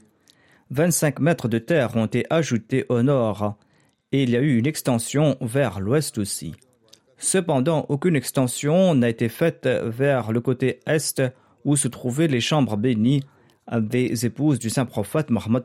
[0.71, 3.55] 25 mètres de terre ont été ajoutés au nord
[4.11, 6.53] et il y a eu une extension vers l'ouest aussi.
[7.17, 11.21] Cependant, aucune extension n'a été faite vers le côté est
[11.63, 13.23] où se trouvaient les chambres bénies
[13.79, 15.63] des épouses du saint prophète Mohammed.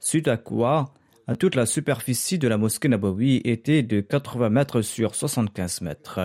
[0.00, 0.86] Suite à quoi,
[1.34, 6.20] toute la superficie de la mosquée Nabawi était de 80 mètres sur 75 mètres.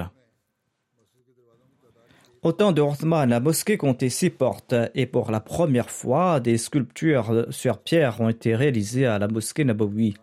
[2.43, 6.57] Au temps de Othman, la mosquée comptait six portes et pour la première fois, des
[6.57, 10.15] sculptures sur pierre ont été réalisées à la mosquée Nabawi.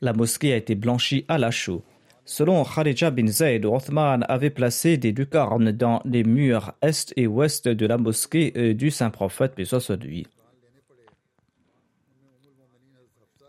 [0.00, 1.82] La mosquée a été blanchie à la chaux.
[2.24, 7.66] Selon Kharija bin Zayd, Othman avait placé des lucarnes dans les murs est et ouest
[7.66, 10.28] de la mosquée euh, du Saint-Prophète, mais soit.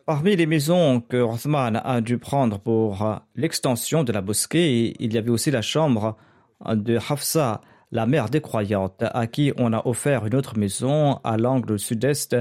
[0.06, 5.18] Parmi les maisons que Othman a dû prendre pour l'extension de la mosquée, il y
[5.18, 6.18] avait aussi la chambre
[6.70, 7.62] de Hafsa,
[7.94, 12.36] la mère des croyantes, à qui on a offert une autre maison à l'angle sud-est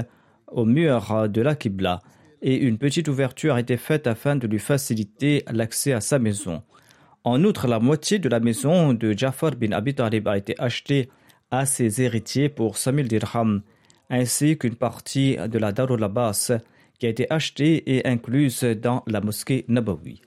[0.51, 2.01] au mur de la Qibla,
[2.41, 6.63] et une petite ouverture a été faite afin de lui faciliter l'accès à sa maison.
[7.23, 11.09] En outre, la moitié de la maison de Jafar bin Abi Talib a été achetée
[11.49, 13.61] à ses héritiers pour 5000 dirhams,
[14.09, 16.51] ainsi qu'une partie de la Darul Abbas
[17.03, 20.21] qui a été achetée et incluse dans la mosquée Nabawi.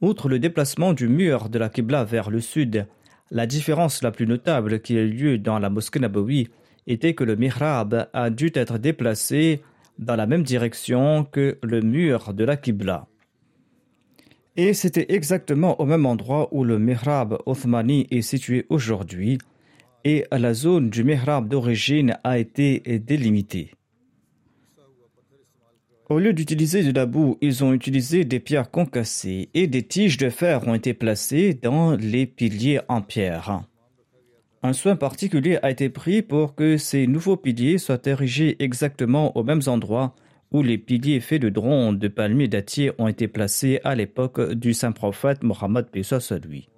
[0.00, 2.86] Outre le déplacement du mur de la Qibla vers le sud,
[3.32, 6.50] la différence la plus notable qui a eu lieu dans la mosquée Nabawi
[6.86, 9.62] était que le mihrab a dû être déplacé
[9.98, 13.08] dans la même direction que le mur de la Qibla.
[14.54, 19.38] Et c'était exactement au même endroit où le mihrab othmani est situé aujourd'hui,
[20.04, 23.72] et la zone du mihrab d'origine a été délimitée.
[26.12, 30.18] Au lieu d'utiliser de la boue, ils ont utilisé des pierres concassées et des tiges
[30.18, 33.62] de fer ont été placées dans les piliers en pierre.
[34.62, 39.42] Un soin particulier a été pris pour que ces nouveaux piliers soient érigés exactement aux
[39.42, 40.14] mêmes endroits
[40.50, 44.74] où les piliers faits de drones de palmiers dattiers ont été placés à l'époque du
[44.74, 46.68] saint prophète Mohammed à lui.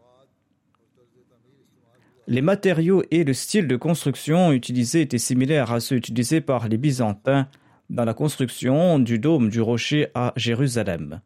[2.28, 6.78] Les matériaux et le style de construction utilisés étaient similaires à ceux utilisés par les
[6.78, 7.48] Byzantins
[7.90, 11.20] dans la construction du dôme du rocher à Jérusalem.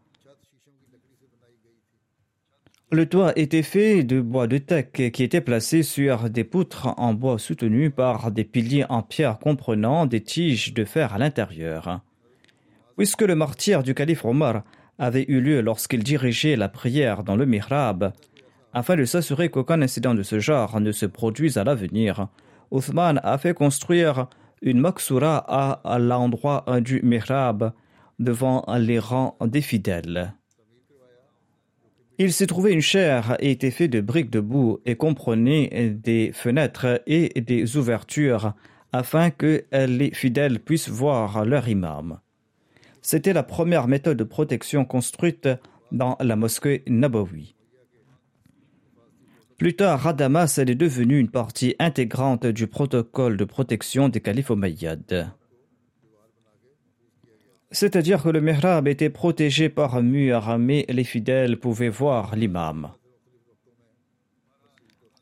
[2.90, 7.12] Le toit était fait de bois de teck qui était placé sur des poutres en
[7.12, 12.00] bois soutenues par des piliers en pierre comprenant des tiges de fer à l'intérieur.
[12.96, 14.62] Puisque le martyr du calife Omar
[14.98, 18.12] avait eu lieu lorsqu'il dirigeait la prière dans le mihrab,
[18.72, 22.28] afin de s'assurer qu'aucun incident de ce genre ne se produise à l'avenir,
[22.70, 24.28] Othman a fait construire
[24.62, 27.72] une maksura à l'endroit du mihrab
[28.18, 30.34] devant les rangs des fidèles.
[32.20, 36.32] Il s'est trouvé une chaire et était fait de briques de boue et comprenait des
[36.32, 38.54] fenêtres et des ouvertures
[38.92, 42.18] afin que les fidèles puissent voir leur imam.
[43.02, 45.48] C'était la première méthode de protection construite
[45.92, 47.54] dans la mosquée Nabawi.
[49.58, 55.32] Plus tard, Radamas est devenue une partie intégrante du protocole de protection des califes omeyyades.
[57.72, 62.92] C'est-à-dire que le mihrab était protégé par un mur, mais les fidèles pouvaient voir l'imam.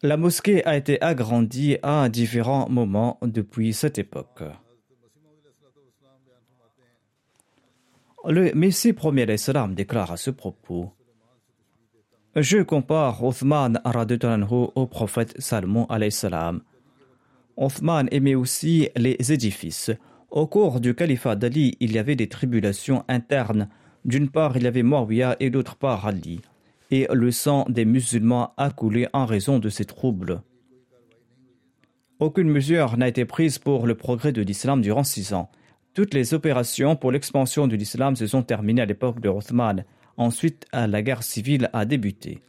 [0.03, 4.43] La mosquée a été agrandie à différents moments depuis cette époque.
[8.28, 10.93] Le Messie premier l'Islam déclare à ce propos
[12.37, 13.80] je compare Othman
[14.51, 16.61] au prophète Salomon salam.
[17.57, 19.91] Othman aimait aussi les édifices.
[20.30, 23.68] Au cours du califat d'Ali, il y avait des tribulations internes.
[24.05, 26.43] D'une part, il y avait Muawiyah et d'autre part Ali.
[26.91, 30.43] Et le sang des musulmans a coulé en raison de ces troubles.
[32.18, 35.51] Aucune mesure n'a été prise pour le progrès de l'islam durant six ans.
[35.95, 39.84] Toutes les opérations pour l'expansion de l'islam se sont terminées à l'époque de Othman.
[40.16, 42.40] Ensuite, la guerre civile a débuté.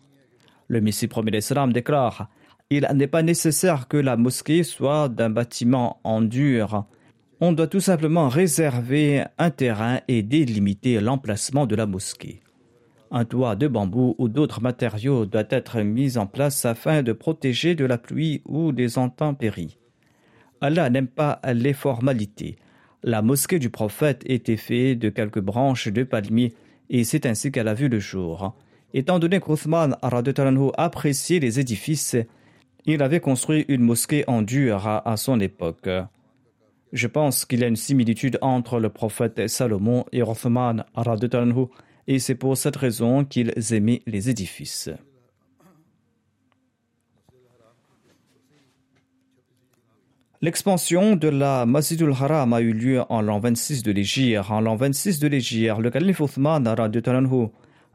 [0.67, 2.29] Le Messie premier d'Islam déclare
[2.69, 6.85] Il n'est pas nécessaire que la mosquée soit d'un bâtiment en dur.
[7.39, 12.41] On doit tout simplement réserver un terrain et délimiter l'emplacement de la mosquée.
[13.11, 17.75] Un toit de bambou ou d'autres matériaux doit être mis en place afin de protéger
[17.75, 19.77] de la pluie ou des intempéries.
[20.59, 22.57] Allah n'aime pas les formalités.
[23.03, 26.53] La mosquée du prophète était faite de quelques branches de palmiers
[26.89, 28.55] et c'est ainsi qu'elle a vu le jour.
[28.93, 29.95] Étant donné qu'Othman
[30.77, 32.15] appréciait les édifices,
[32.85, 35.89] il avait construit une mosquée en dur à, son époque.
[36.93, 40.85] Je pense qu'il y a une similitude entre le prophète Salomon et Othman
[42.07, 44.89] et c'est pour cette raison qu'ils aimaient les édifices.
[50.39, 54.39] L'expansion de la Masjidul Haram a eu lieu en l'an 26 de l'Égypte.
[54.51, 56.67] En l'an 26 de l'Égypte, le calife Othman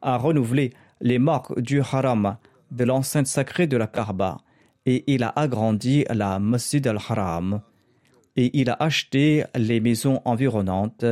[0.03, 2.36] a renouvelé les marques du Haram
[2.72, 4.38] de l'enceinte sacrée de la Kaaba
[4.86, 7.61] et il a agrandi la Masjid al-Haram
[8.34, 11.05] et il a acheté les maisons environnantes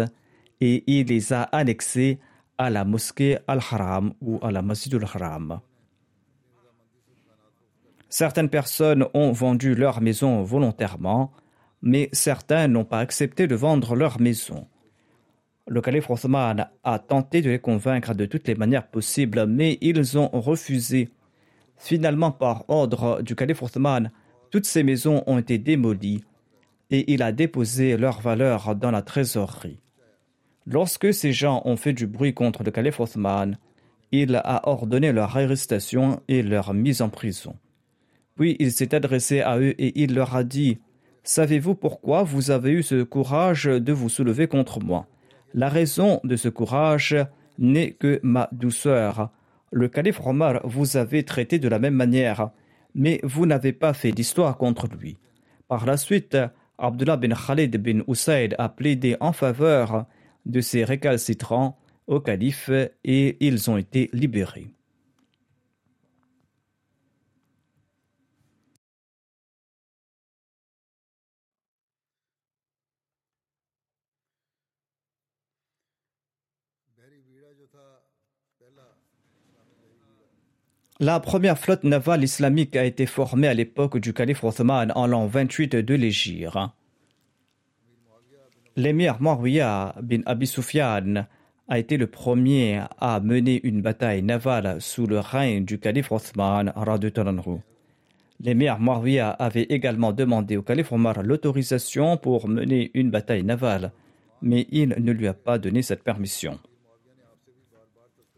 [0.61, 2.19] et il les a annexées
[2.59, 5.61] à la mosquée al-Haram ou à la Masjid al-Haram.
[8.11, 11.31] Certaines personnes ont vendu leur maison volontairement,
[11.81, 14.67] mais certains n'ont pas accepté de vendre leur maison.
[15.69, 20.19] Le calife Othman a tenté de les convaincre de toutes les manières possibles, mais ils
[20.19, 21.11] ont refusé.
[21.77, 24.11] Finalement, par ordre du calife Othman,
[24.51, 26.25] toutes ces maisons ont été démolies
[26.91, 29.79] et il a déposé leurs valeurs dans la trésorerie.
[30.67, 33.57] Lorsque ces gens ont fait du bruit contre le calife Othman,
[34.11, 37.55] il a ordonné leur arrestation et leur mise en prison.
[38.41, 40.79] Puis il s'est adressé à eux et il leur a dit
[41.25, 45.07] Savez-vous pourquoi vous avez eu ce courage de vous soulever contre moi?
[45.53, 47.15] La raison de ce courage
[47.59, 49.29] n'est que ma douceur.
[49.73, 52.49] Le calife Omar vous avait traité de la même manière,
[52.95, 55.19] mais vous n'avez pas fait d'histoire contre lui.
[55.69, 56.39] Par la suite,
[56.79, 60.07] Abdullah bin Khalid bin Usaid a plaidé en faveur
[60.47, 61.77] de ces récalcitrants
[62.07, 62.71] au calife
[63.05, 64.73] et ils ont été libérés.
[81.03, 85.27] La première flotte navale islamique a été formée à l'époque du calife Othman en l'an
[85.27, 86.59] 28 de l'Égypte.
[88.77, 91.27] L'émir Marwiya bin Abi Sufyan
[91.69, 96.71] a été le premier à mener une bataille navale sous le règne du calife Othman.
[98.41, 103.93] L'émir Marwiya avait également demandé au calife Omar l'autorisation pour mener une bataille navale,
[104.43, 106.59] mais il ne lui a pas donné cette permission.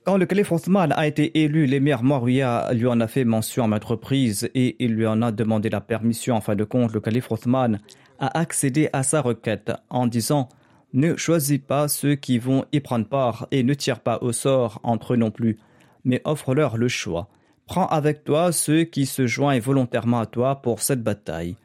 [0.04, 3.68] Quand le calife Othman a été élu, l'émir Marwiya lui en a fait mention à
[3.68, 6.34] maintes reprises et il lui en a demandé la permission.
[6.34, 7.80] En fin de compte, le calife Othman
[8.18, 10.48] a accédé à sa requête en disant
[10.92, 14.80] Ne choisis pas ceux qui vont y prendre part et ne tire pas au sort
[14.82, 15.58] entre eux non plus,
[16.04, 17.28] mais offre-leur le choix.
[17.66, 21.56] Prends avec toi ceux qui se joignent volontairement à toi pour cette bataille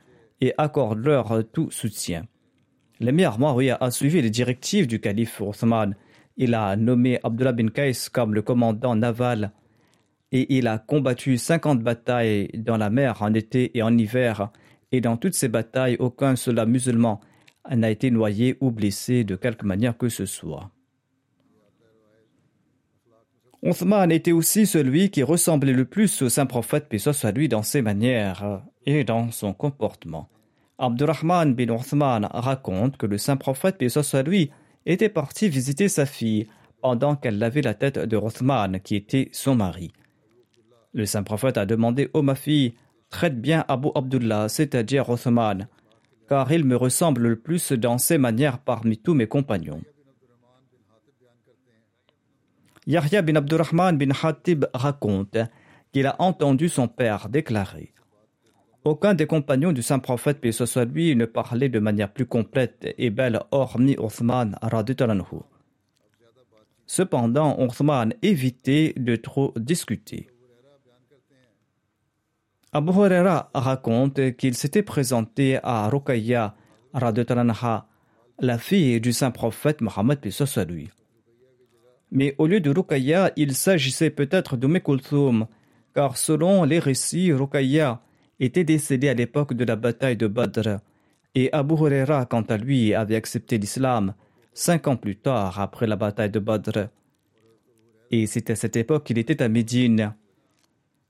[0.42, 2.26] et accorde-leur tout soutien.
[3.00, 5.96] L'émir Marwiya a suivi les directives du calife Othman
[6.38, 9.52] il a nommé Abdullah bin Qais comme le commandant naval
[10.32, 14.52] et il a combattu 50 batailles dans la mer en été et en hiver.
[14.92, 17.20] Et dans toutes ces batailles, aucun soldat musulman
[17.70, 20.72] n'a été noyé ou blessé de quelque manière que ce soit.
[23.64, 27.64] Othman était aussi celui qui ressemblait le plus au saint prophète, paix soit lui, dans
[27.64, 30.30] ses manières et dans son comportement.
[30.78, 34.52] Abdurrahman bin Othman raconte que le saint prophète, paix soit lui,
[34.88, 36.48] était partie visiter sa fille
[36.82, 39.92] pendant qu'elle lavait la tête de Rothman, qui était son mari.
[40.94, 42.74] Le saint prophète a demandé ô ma fille,
[43.10, 45.68] traite bien Abu Abdullah, c'est-à-dire Rothman,
[46.30, 49.82] car il me ressemble le plus dans ses manières parmi tous mes compagnons.
[52.86, 55.38] Yahya bin Abdurrahman bin Hatib raconte
[55.92, 57.94] qu'il a entendu son père déclarer
[58.88, 62.94] aucun des compagnons du saint prophète, paix soit lui, ne parlait de manière plus complète
[62.98, 65.42] et belle hormis Othman radutalanhu.
[66.86, 70.30] Cependant, Othman évitait de trop discuter.
[72.72, 76.56] Abu Huraira raconte qu'il s'était présenté à Ruqayya
[76.94, 77.88] radutalanha,
[78.40, 80.90] la fille du saint prophète Mohammed, paix soit lui.
[82.12, 85.48] Mais au lieu de Ruqayya, il s'agissait peut-être de Kulthum,
[85.94, 88.02] car selon les récits, Ruqayya
[88.40, 90.80] était décédé à l'époque de la bataille de Badr,
[91.36, 94.14] et Abu Huraira, quant à lui, avait accepté l'islam
[94.54, 96.90] cinq ans plus tard après la bataille de Badr.
[98.10, 100.16] Et c'est à cette époque qu'il était à Médine.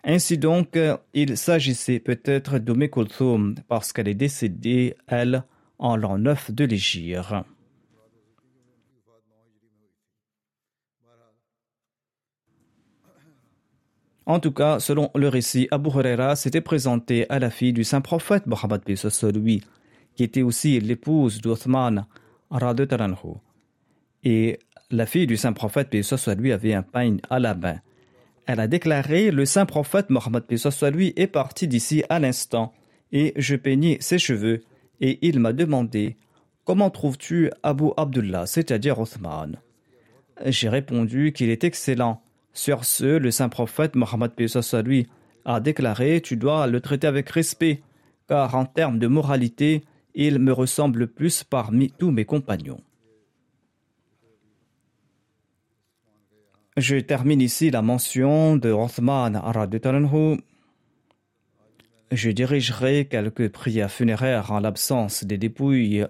[0.03, 0.78] Ainsi donc,
[1.13, 5.43] il s'agissait peut-être Kulthum parce qu'elle est décédée, elle,
[5.80, 7.34] en l'an 9 de l'Égypte.
[14.28, 18.01] En tout cas, selon le récit, Abu Huraira s'était présenté à la fille du saint
[18.01, 18.82] prophète Mohammed
[19.34, 19.63] lui,
[20.15, 22.05] qui était aussi l'épouse d'Othman
[24.25, 24.59] Et
[24.91, 25.95] la fille du saint prophète
[26.38, 27.80] lui avait un pain à la main.
[28.45, 30.43] Elle a déclaré Le saint prophète Mohammed
[30.93, 32.73] lui est parti d'ici à l'instant,
[33.13, 34.61] et je peignais ses cheveux,
[34.99, 36.17] et il m'a demandé
[36.65, 39.55] Comment trouves-tu Abu Abdullah, c'est-à-dire Othman?
[40.45, 42.21] J'ai répondu qu'il est excellent
[42.57, 44.31] sur ce, le saint prophète Mohammed
[44.83, 45.07] lui
[45.45, 47.83] a déclaré Tu dois le traiter avec respect,
[48.27, 49.83] car en termes de moralité,
[50.15, 52.81] il me ressemble le plus parmi tous mes compagnons.
[56.77, 59.39] Je termine ici la mention de Rothman
[62.11, 66.05] Je dirigerai quelques prières funéraires en l'absence des dépouilles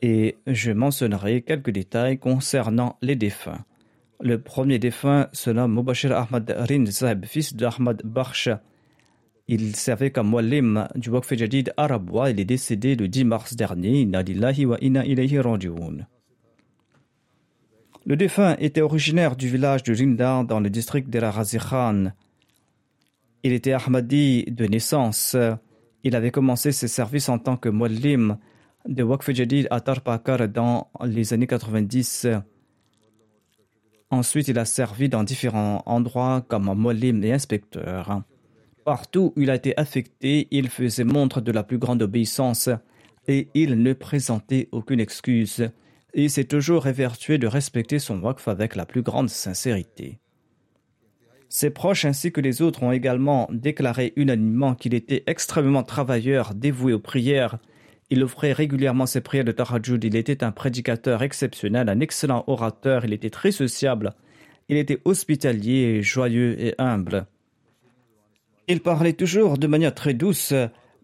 [0.00, 3.64] et je mentionnerai quelques détails concernant les défunts.
[4.24, 6.50] Le premier défunt se nomme Mubashir Ahmad
[6.90, 8.48] Sahib, fils d'Ahmad Bakhsh.
[9.48, 11.74] Il servait comme muallim du Waqf Jadid.
[11.78, 14.08] Il est décédé le 10 mars dernier.
[14.64, 14.78] wa
[18.06, 22.12] Le défunt était originaire du village de Rinda dans le district de la Khan.
[23.42, 25.36] Il était Ahmadi de naissance.
[26.02, 28.38] Il avait commencé ses services en tant que muallim
[28.88, 32.28] de Waqf Jadid à Tarpakar dans les années 90.
[34.10, 38.22] Ensuite, il a servi dans différents endroits comme muallim et inspecteur.
[38.84, 42.68] Partout où il a été affecté, il faisait montre de la plus grande obéissance
[43.26, 45.70] et il ne présentait aucune excuse.
[46.12, 50.20] Et s'est toujours évertué de respecter son Waqf avec la plus grande sincérité.
[51.48, 56.92] Ses proches ainsi que les autres ont également déclaré unanimement qu'il était extrêmement travailleur, dévoué
[56.92, 57.58] aux prières.
[58.10, 60.04] Il offrait régulièrement ses prières de Tahajjud.
[60.04, 63.04] Il était un prédicateur exceptionnel, un excellent orateur.
[63.04, 64.12] Il était très sociable.
[64.68, 67.26] Il était hospitalier, joyeux et humble.
[68.68, 70.54] Il parlait toujours de manière très douce,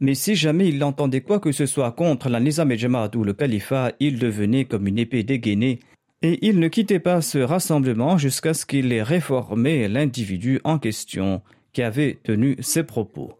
[0.00, 3.24] mais si jamais il entendait quoi que ce soit contre la Nizam et Jamaat ou
[3.24, 5.80] le califat, il devenait comme une épée dégainée
[6.22, 11.42] et il ne quittait pas ce rassemblement jusqu'à ce qu'il ait réformé l'individu en question
[11.72, 13.39] qui avait tenu ses propos.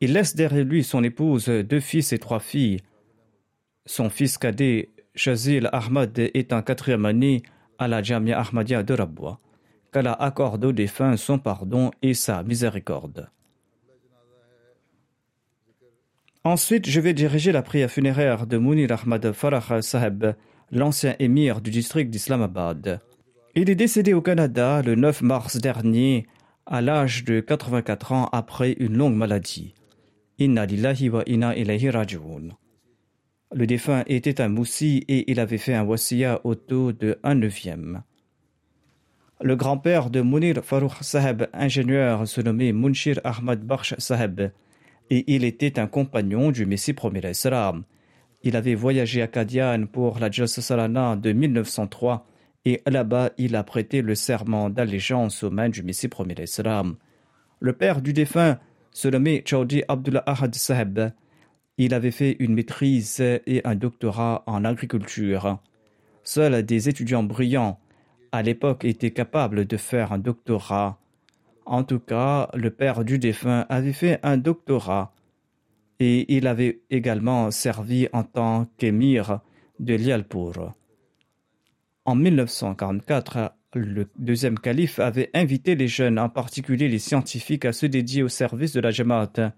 [0.00, 2.80] Il laisse derrière lui son épouse, deux fils et trois filles.
[3.86, 7.42] Son fils cadet, Shazil Ahmad, est en quatrième année
[7.78, 9.40] à la Jamia Ahmadiyya de Rabwa.
[9.92, 13.30] Qu'Allah accorde aux défunts son pardon et sa miséricorde.
[16.44, 20.34] Ensuite, je vais diriger la prière funéraire de Munir Ahmad Farah Saheb,
[20.70, 23.00] l'ancien émir du district d'Islamabad.
[23.54, 26.26] Il est décédé au Canada le 9 mars dernier
[26.66, 29.74] à l'âge de 84 ans après une longue maladie.
[30.38, 32.48] Inna lillahi wa inna ilayhi raji'un.
[33.52, 37.36] Le défunt était un moussi et il avait fait un wasiya au taux de 1
[37.36, 38.02] neuvième.
[39.40, 44.50] Le grand-père de Munir Farouk Saheb, ingénieur, se nommait Munshir Ahmad Bakhsh Saheb,
[45.10, 47.84] et il était un compagnon du Messie premier Islam.
[48.42, 52.26] Il avait voyagé à Kadian pour la Salana de 1903
[52.64, 56.96] et là-bas il a prêté le serment d'allégeance aux mains du Messie premier Islam.
[57.60, 58.58] Le père du défunt
[59.04, 61.12] nommait Chaudi Abdullah Ahad Saheb.
[61.78, 65.58] Il avait fait une maîtrise et un doctorat en agriculture.
[66.24, 67.78] Seuls des étudiants brillants
[68.32, 70.98] à l'époque étaient capables de faire un doctorat.
[71.66, 75.12] En tout cas, le père du défunt avait fait un doctorat
[75.98, 79.40] et il avait également servi en tant qu'émir
[79.78, 80.74] de Lialpur.
[82.04, 87.86] En 1944, le deuxième calife avait invité les jeunes, en particulier les scientifiques, à se
[87.86, 89.52] dédier au service de la Jamaat.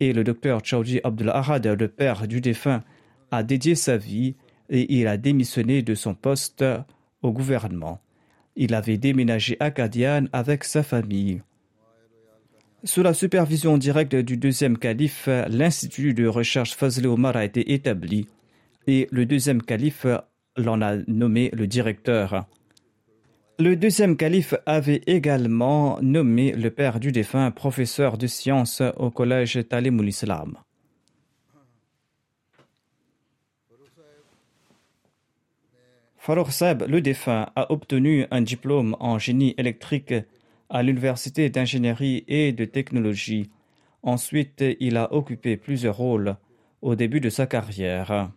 [0.00, 2.82] Et le docteur Chowji Abdul Ahad, le père du défunt,
[3.30, 4.34] a dédié sa vie
[4.68, 6.64] et il a démissionné de son poste
[7.22, 8.00] au gouvernement.
[8.56, 11.42] Il avait déménagé à Kadian avec sa famille.
[12.82, 18.26] Sous la supervision directe du deuxième calife, l'Institut de recherche Fazl Omar a été établi
[18.86, 20.06] et le deuxième calife
[20.56, 22.46] l'en a nommé le directeur.
[23.60, 29.60] Le deuxième calife avait également nommé le père du défunt professeur de sciences au collège
[29.68, 30.56] Talimul Islam.
[36.16, 40.14] Farouk Saeb, le défunt, a obtenu un diplôme en génie électrique
[40.70, 43.50] à l'université d'ingénierie et de technologie.
[44.02, 46.36] Ensuite, il a occupé plusieurs rôles
[46.80, 48.30] au début de sa carrière.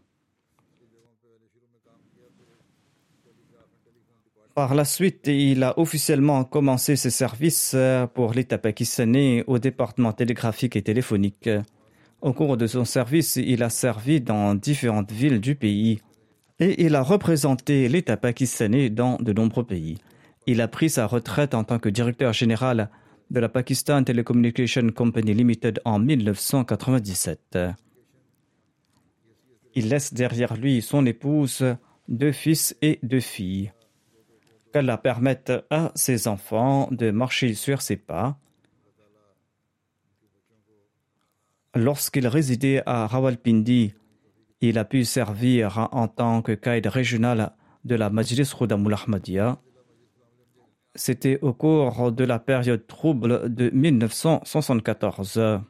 [4.53, 7.75] Par la suite, il a officiellement commencé ses services
[8.13, 11.49] pour l'État pakistanais au département télégraphique et téléphonique.
[12.21, 16.01] Au cours de son service, il a servi dans différentes villes du pays
[16.59, 19.97] et il a représenté l'État pakistanais dans de nombreux pays.
[20.45, 22.91] Il a pris sa retraite en tant que directeur général
[23.31, 27.57] de la Pakistan Telecommunication Company Limited en 1997.
[29.73, 31.65] Il laisse derrière lui son épouse,
[32.07, 33.71] deux fils et deux filles.
[34.73, 38.37] Qu'elle permette à ses enfants de marcher sur ses pas.
[41.75, 43.93] Lorsqu'il résidait à Rawalpindi,
[44.61, 47.53] il a pu servir en tant que caïd régional
[47.85, 49.59] de la Majlis Khudamul Ahmadiyya
[50.95, 55.61] c'était au cours de la période trouble de 1974.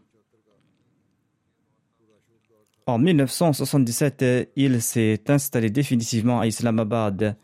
[2.85, 7.37] En 1977, il s'est installé définitivement à Islamabad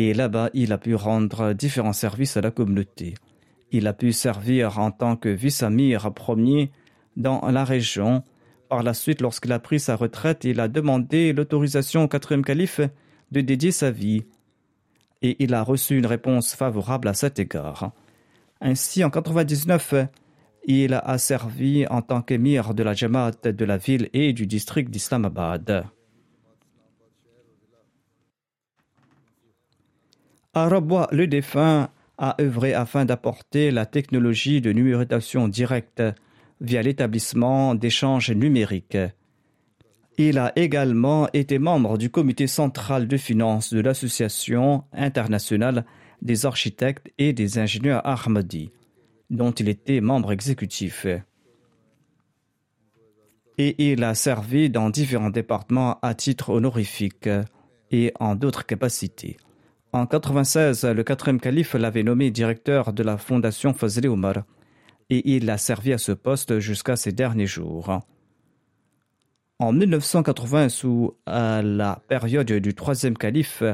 [0.00, 3.14] et là-bas, il a pu rendre différents services à la communauté.
[3.72, 6.70] Il a pu servir en tant que vice-amir premier
[7.16, 8.22] dans la région.
[8.68, 12.80] Par la suite, lorsqu'il a pris sa retraite, il a demandé l'autorisation au quatrième calife
[13.32, 14.22] de dédier sa vie
[15.20, 17.90] et il a reçu une réponse favorable à cet égard.
[18.60, 19.94] Ainsi, en 1999,
[20.68, 24.90] il a servi en tant qu'émir de la Jamaat de la ville et du district
[24.90, 25.88] d'Islamabad.
[30.54, 36.02] Rabwa, le défunt a œuvré afin d'apporter la technologie de numérotation directe
[36.60, 38.98] via l'établissement d'échanges numériques.
[40.16, 45.84] Il a également été membre du comité central de finances de l'Association internationale
[46.22, 48.72] des architectes et des ingénieurs Ahmadi,
[49.30, 51.06] dont il était membre exécutif.
[53.58, 57.28] Et il a servi dans différents départements à titre honorifique
[57.92, 59.36] et en d'autres capacités.
[59.98, 64.44] En 96, le quatrième calife l'avait nommé directeur de la fondation Fazli Omar
[65.10, 68.02] et il a servi à ce poste jusqu'à ses derniers jours.
[69.58, 73.64] En 1980, sous la période du troisième calife,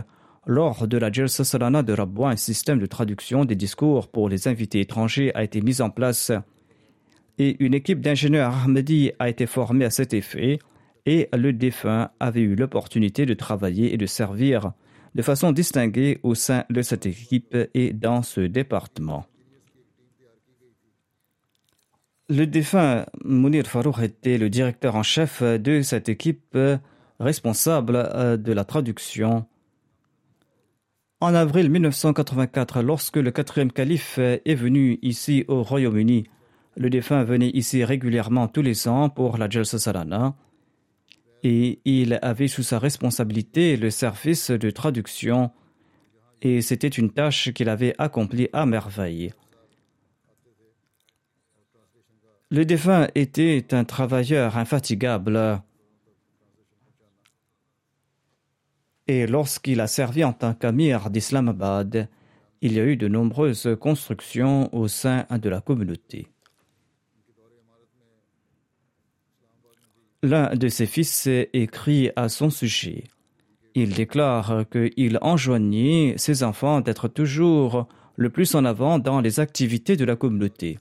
[0.46, 4.48] lors de la Jalsa Salana de Rabwa, un système de traduction des discours pour les
[4.48, 6.32] invités étrangers a été mis en place
[7.36, 10.58] et une équipe d'ingénieurs Ahmadi a été formée à cet effet
[11.04, 14.72] et le défunt avait eu l'opportunité de travailler et de servir
[15.14, 19.26] de façon distinguée au sein de cette équipe et dans ce département.
[22.28, 26.56] Le défunt Mounir Farouk était le directeur en chef de cette équipe
[27.20, 29.46] responsable euh, de la traduction.
[31.20, 36.24] En avril 1984, lorsque le quatrième calife est venu ici au Royaume-Uni,
[36.76, 40.34] le défunt venait ici régulièrement tous les ans pour la Jalsa Salana
[41.44, 45.52] et il avait sous sa responsabilité le service de traduction
[46.40, 49.32] et c'était une tâche qu'il avait accomplie à merveille.
[52.50, 55.60] Le défunt était un travailleur infatigable.
[59.06, 62.08] Et lorsqu'il a servi en tant qu'amir d'Islamabad,
[62.62, 66.33] il y a eu de nombreuses constructions au sein de la communauté.
[70.24, 73.04] L'un de ses fils écrit à son sujet.
[73.74, 79.98] Il déclare qu'il enjoignait ses enfants d'être toujours le plus en avant dans les activités
[79.98, 80.78] de la communauté.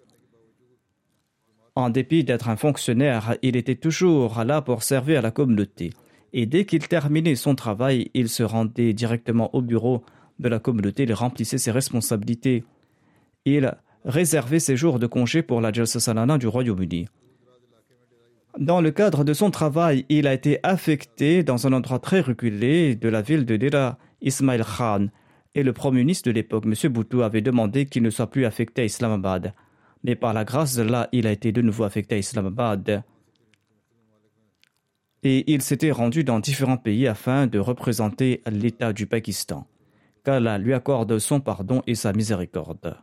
[1.76, 5.90] En dépit d'être un fonctionnaire, il était toujours là pour servir la communauté.
[6.32, 10.06] Et dès qu'il terminait son travail, il se rendait directement au bureau
[10.40, 12.64] de la communauté, il remplissait ses responsabilités.
[13.44, 13.74] Il
[14.06, 17.08] réservait ses jours de congé pour la Jalsa Salana du Royaume-Uni.
[18.60, 22.96] Dans le cadre de son travail, il a été affecté dans un endroit très reculé
[22.96, 25.08] de la ville de Dera Ismail Khan,
[25.56, 26.92] et le Premier ministre de l'époque, M.
[26.92, 29.54] Bhutto, avait demandé qu'il ne soit plus affecté à Islamabad.
[30.04, 33.04] Mais par la grâce de là, il a été de nouveau affecté à Islamabad.
[35.24, 39.66] Et il s'était rendu dans différents pays afin de représenter l'État du Pakistan.
[40.24, 42.98] Qu'Allah lui accorde son pardon et sa miséricorde.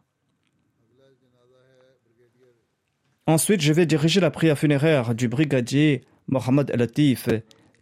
[3.31, 7.29] Ensuite, je vais diriger la prière funéraire du brigadier Mohamed Latif,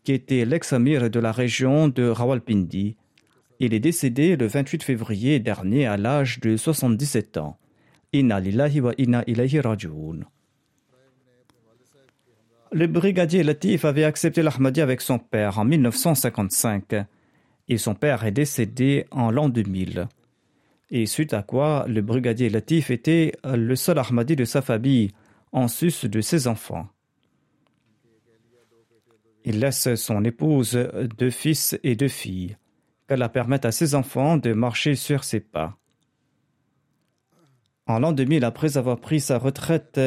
[0.05, 2.97] qui était l'ex-amir de la région de Rawalpindi.
[3.59, 7.57] Il est décédé le 28 février dernier à l'âge de 77 ans.
[8.13, 10.27] Inna lillahi wa inna ilayhi rajoun.
[12.71, 16.95] Le brigadier Latif avait accepté l'Ahmadi avec son père en 1955
[17.71, 20.09] et son père est décédé en l'an 2000.
[20.91, 25.11] Et suite à quoi, le brigadier Latif était le seul Ahmadi de sa famille
[25.53, 26.89] en sus de ses enfants.
[29.45, 30.79] Il laisse son épouse,
[31.19, 32.57] deux fils et deux filles,
[33.09, 35.79] qu'elle permette à ses enfants de marcher sur ses pas.
[37.87, 39.99] En l'an 2000, après avoir pris sa retraite,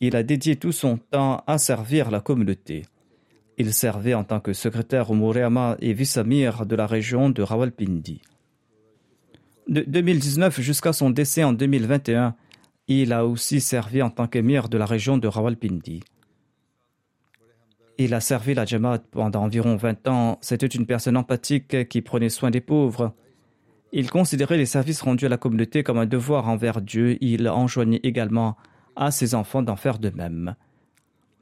[0.00, 2.84] il a dédié tout son temps à servir la communauté.
[3.58, 8.20] Il servait en tant que secrétaire au Mourema et vice-amir de la région de Rawalpindi.
[9.68, 12.34] De 2019 jusqu'à son décès en 2021,
[13.00, 16.02] il a aussi servi en tant qu'émir de la région de Rawalpindi.
[17.98, 20.38] Il a servi la Jamaat pendant environ 20 ans.
[20.40, 23.14] C'était une personne empathique qui prenait soin des pauvres.
[23.92, 27.18] Il considérait les services rendus à la communauté comme un devoir envers Dieu.
[27.20, 28.56] Il enjoignait également
[28.96, 30.56] à ses enfants d'en faire de même.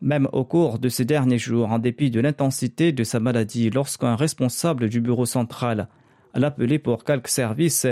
[0.03, 4.16] Même au cours de ces derniers jours, en dépit de l'intensité de sa maladie, lorsqu'un
[4.16, 5.88] responsable du bureau central
[6.34, 7.86] l'appelait pour quelque service,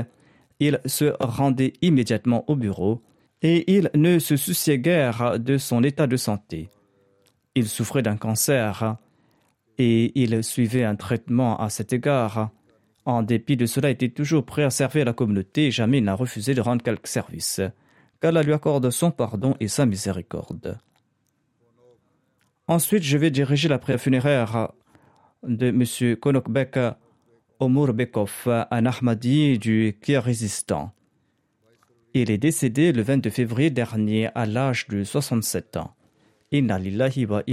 [0.58, 3.02] il se rendait immédiatement au bureau
[3.42, 6.70] et il ne se souciait guère de son état de santé.
[7.54, 8.96] Il souffrait d'un cancer
[9.78, 12.50] et il suivait un traitement à cet égard.
[13.04, 16.04] En dépit de cela, il était toujours prêt à servir la communauté et jamais il
[16.04, 17.60] n'a refusé de rendre quelque service.
[18.20, 20.78] Qu'Allah lui accorde son pardon et sa miséricorde.
[22.66, 24.72] Ensuite, je vais diriger la prière funéraire
[25.42, 26.16] de M.
[26.16, 26.78] Konokbek
[27.60, 30.92] Omur Bekov, un Ahmadi du Kirghizistan.
[32.20, 35.94] Il est décédé le 22 février dernier à l'âge de 67 ans.
[36.52, 37.44] Wa.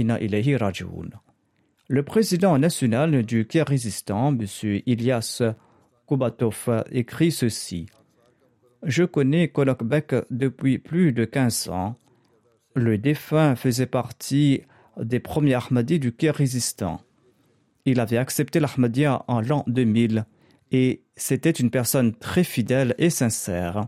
[1.88, 4.44] Le président national du Kirghizistan, M.
[4.86, 5.40] Ilyas
[6.08, 7.86] Kubatov, écrit ceci.
[8.82, 11.94] Je connais Konokbek depuis plus de 15 ans.
[12.74, 14.62] Le défunt faisait partie
[15.00, 17.00] des premiers Ahmadis du Kirghizistan.
[17.84, 20.24] Il avait accepté l'Ahmadiyya en l'an 2000
[20.72, 23.86] et c'était une personne très fidèle et sincère.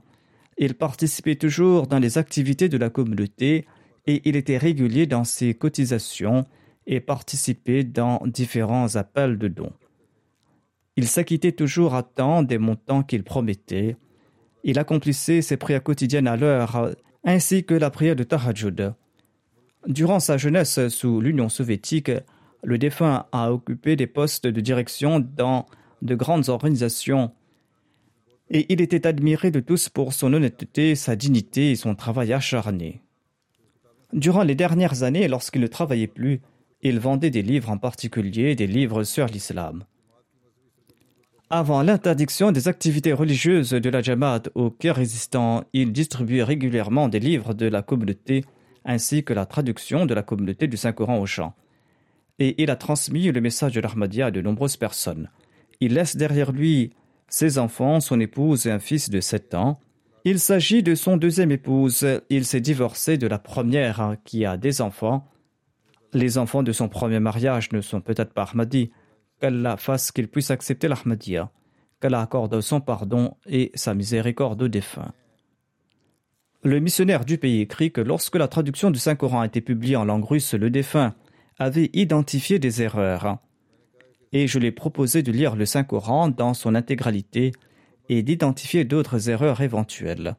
[0.58, 3.66] Il participait toujours dans les activités de la communauté
[4.06, 6.46] et il était régulier dans ses cotisations
[6.86, 9.72] et participait dans différents appels de dons.
[10.96, 13.96] Il s'acquittait toujours à temps des montants qu'il promettait.
[14.64, 16.90] Il accomplissait ses prières quotidiennes à l'heure,
[17.24, 18.94] ainsi que la prière de Tahajjud.
[19.86, 22.10] Durant sa jeunesse sous l'Union soviétique,
[22.64, 25.66] le défunt a occupé des postes de direction dans
[26.02, 27.30] de grandes organisations
[28.50, 33.02] et il était admiré de tous pour son honnêteté, sa dignité et son travail acharné.
[34.12, 36.40] Durant les dernières années, lorsqu'il ne travaillait plus,
[36.82, 39.84] il vendait des livres, en particulier des livres sur l'islam.
[41.50, 47.54] Avant l'interdiction des activités religieuses de la Jamaat au Kyrgyzstan, il distribuait régulièrement des livres
[47.54, 48.44] de la communauté
[48.84, 51.54] ainsi que la traduction de la communauté du Saint-Coran au chant.
[52.38, 55.30] Et il a transmis le message de l'Ahmadiyya à de nombreuses personnes.
[55.80, 56.92] Il laisse derrière lui
[57.28, 59.80] ses enfants, son épouse et un fils de 7 ans.
[60.24, 62.06] Il s'agit de son deuxième épouse.
[62.28, 65.26] Il s'est divorcé de la première qui a des enfants.
[66.12, 68.90] Les enfants de son premier mariage ne sont peut-être pas Ahmadis.
[69.40, 71.50] Qu'Allah fasse qu'il puisse accepter l'Ahmadiyya.
[72.00, 75.12] Qu'Allah accorde son pardon et sa miséricorde aux défunts.
[76.64, 80.04] Le missionnaire du pays écrit que lorsque la traduction du Saint-Coran a été publiée en
[80.04, 81.14] langue russe, le défunt
[81.58, 83.38] avait identifié des erreurs
[84.32, 87.52] et je lui ai proposé de lire le Saint-Coran dans son intégralité
[88.08, 90.36] et d'identifier d'autres erreurs éventuelles.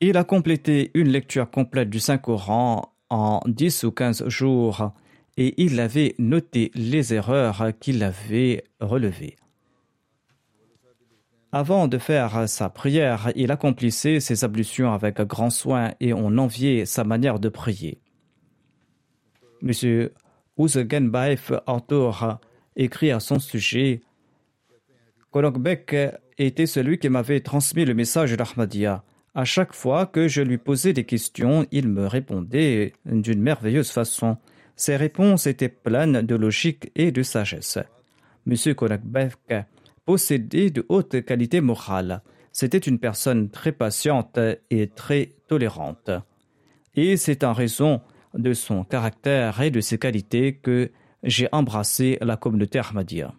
[0.00, 4.92] Il a complété une lecture complète du Saint-Coran en 10 ou 15 jours
[5.36, 9.36] et il avait noté les erreurs qu'il avait relevées.
[11.52, 16.86] Avant de faire sa prière, il accomplissait ses ablutions avec grand soin et on enviait
[16.86, 18.00] sa manière de prier.
[19.60, 20.14] Monsieur
[20.58, 22.40] Uzgenbaev, auteur,
[22.76, 24.00] écrit à son sujet
[25.30, 25.96] Konokbek
[26.36, 29.02] était celui qui m'avait transmis le message d'Ahmadiyya.
[29.34, 34.36] À chaque fois que je lui posais des questions, il me répondait d'une merveilleuse façon.
[34.76, 37.78] Ses réponses étaient pleines de logique et de sagesse.
[38.46, 38.74] M.
[38.74, 39.54] Konakbek
[40.04, 42.22] possédait de hautes qualités morales.
[42.52, 44.38] C'était une personne très patiente
[44.70, 46.10] et très tolérante.
[46.94, 48.02] Et c'est en raison
[48.34, 50.90] de son caractère et de ses qualités que
[51.22, 53.34] j'ai embrassé la communauté Ahmadiyya.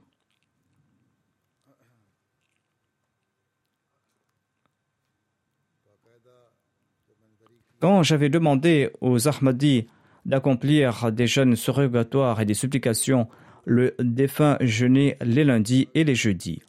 [7.79, 9.87] Quand j'avais demandé aux Ahmadis
[10.25, 13.27] d'accomplir des jeûnes surrogatoires et des supplications,
[13.65, 16.61] le défunt jeûnait les lundis et les jeudis.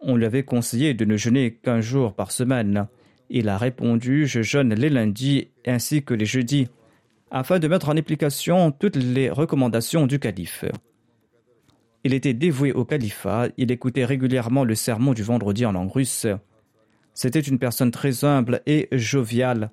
[0.00, 2.88] On lui avait conseillé de ne jeûner qu'un jour par semaine.
[3.30, 6.68] Il a répondu Je jeûne les lundis ainsi que les jeudis
[7.30, 10.64] afin de mettre en application toutes les recommandations du calife.
[12.04, 16.26] Il était dévoué au califat, il écoutait régulièrement le sermon du vendredi en langue russe.
[17.14, 19.70] C'était une personne très humble et joviale.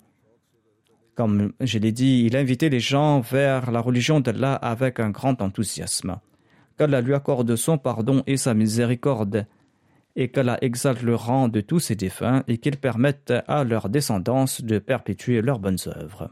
[1.16, 5.42] Comme je l'ai dit, il invitait les gens vers la religion d'Allah avec un grand
[5.44, 6.20] enthousiasme.
[6.78, 9.46] Qu'Allah lui accorde son pardon et sa miséricorde,
[10.16, 14.64] et qu'Allah exalte le rang de tous ses défunts et qu'il permette à leur descendance
[14.64, 16.32] de perpétuer leurs bonnes œuvres.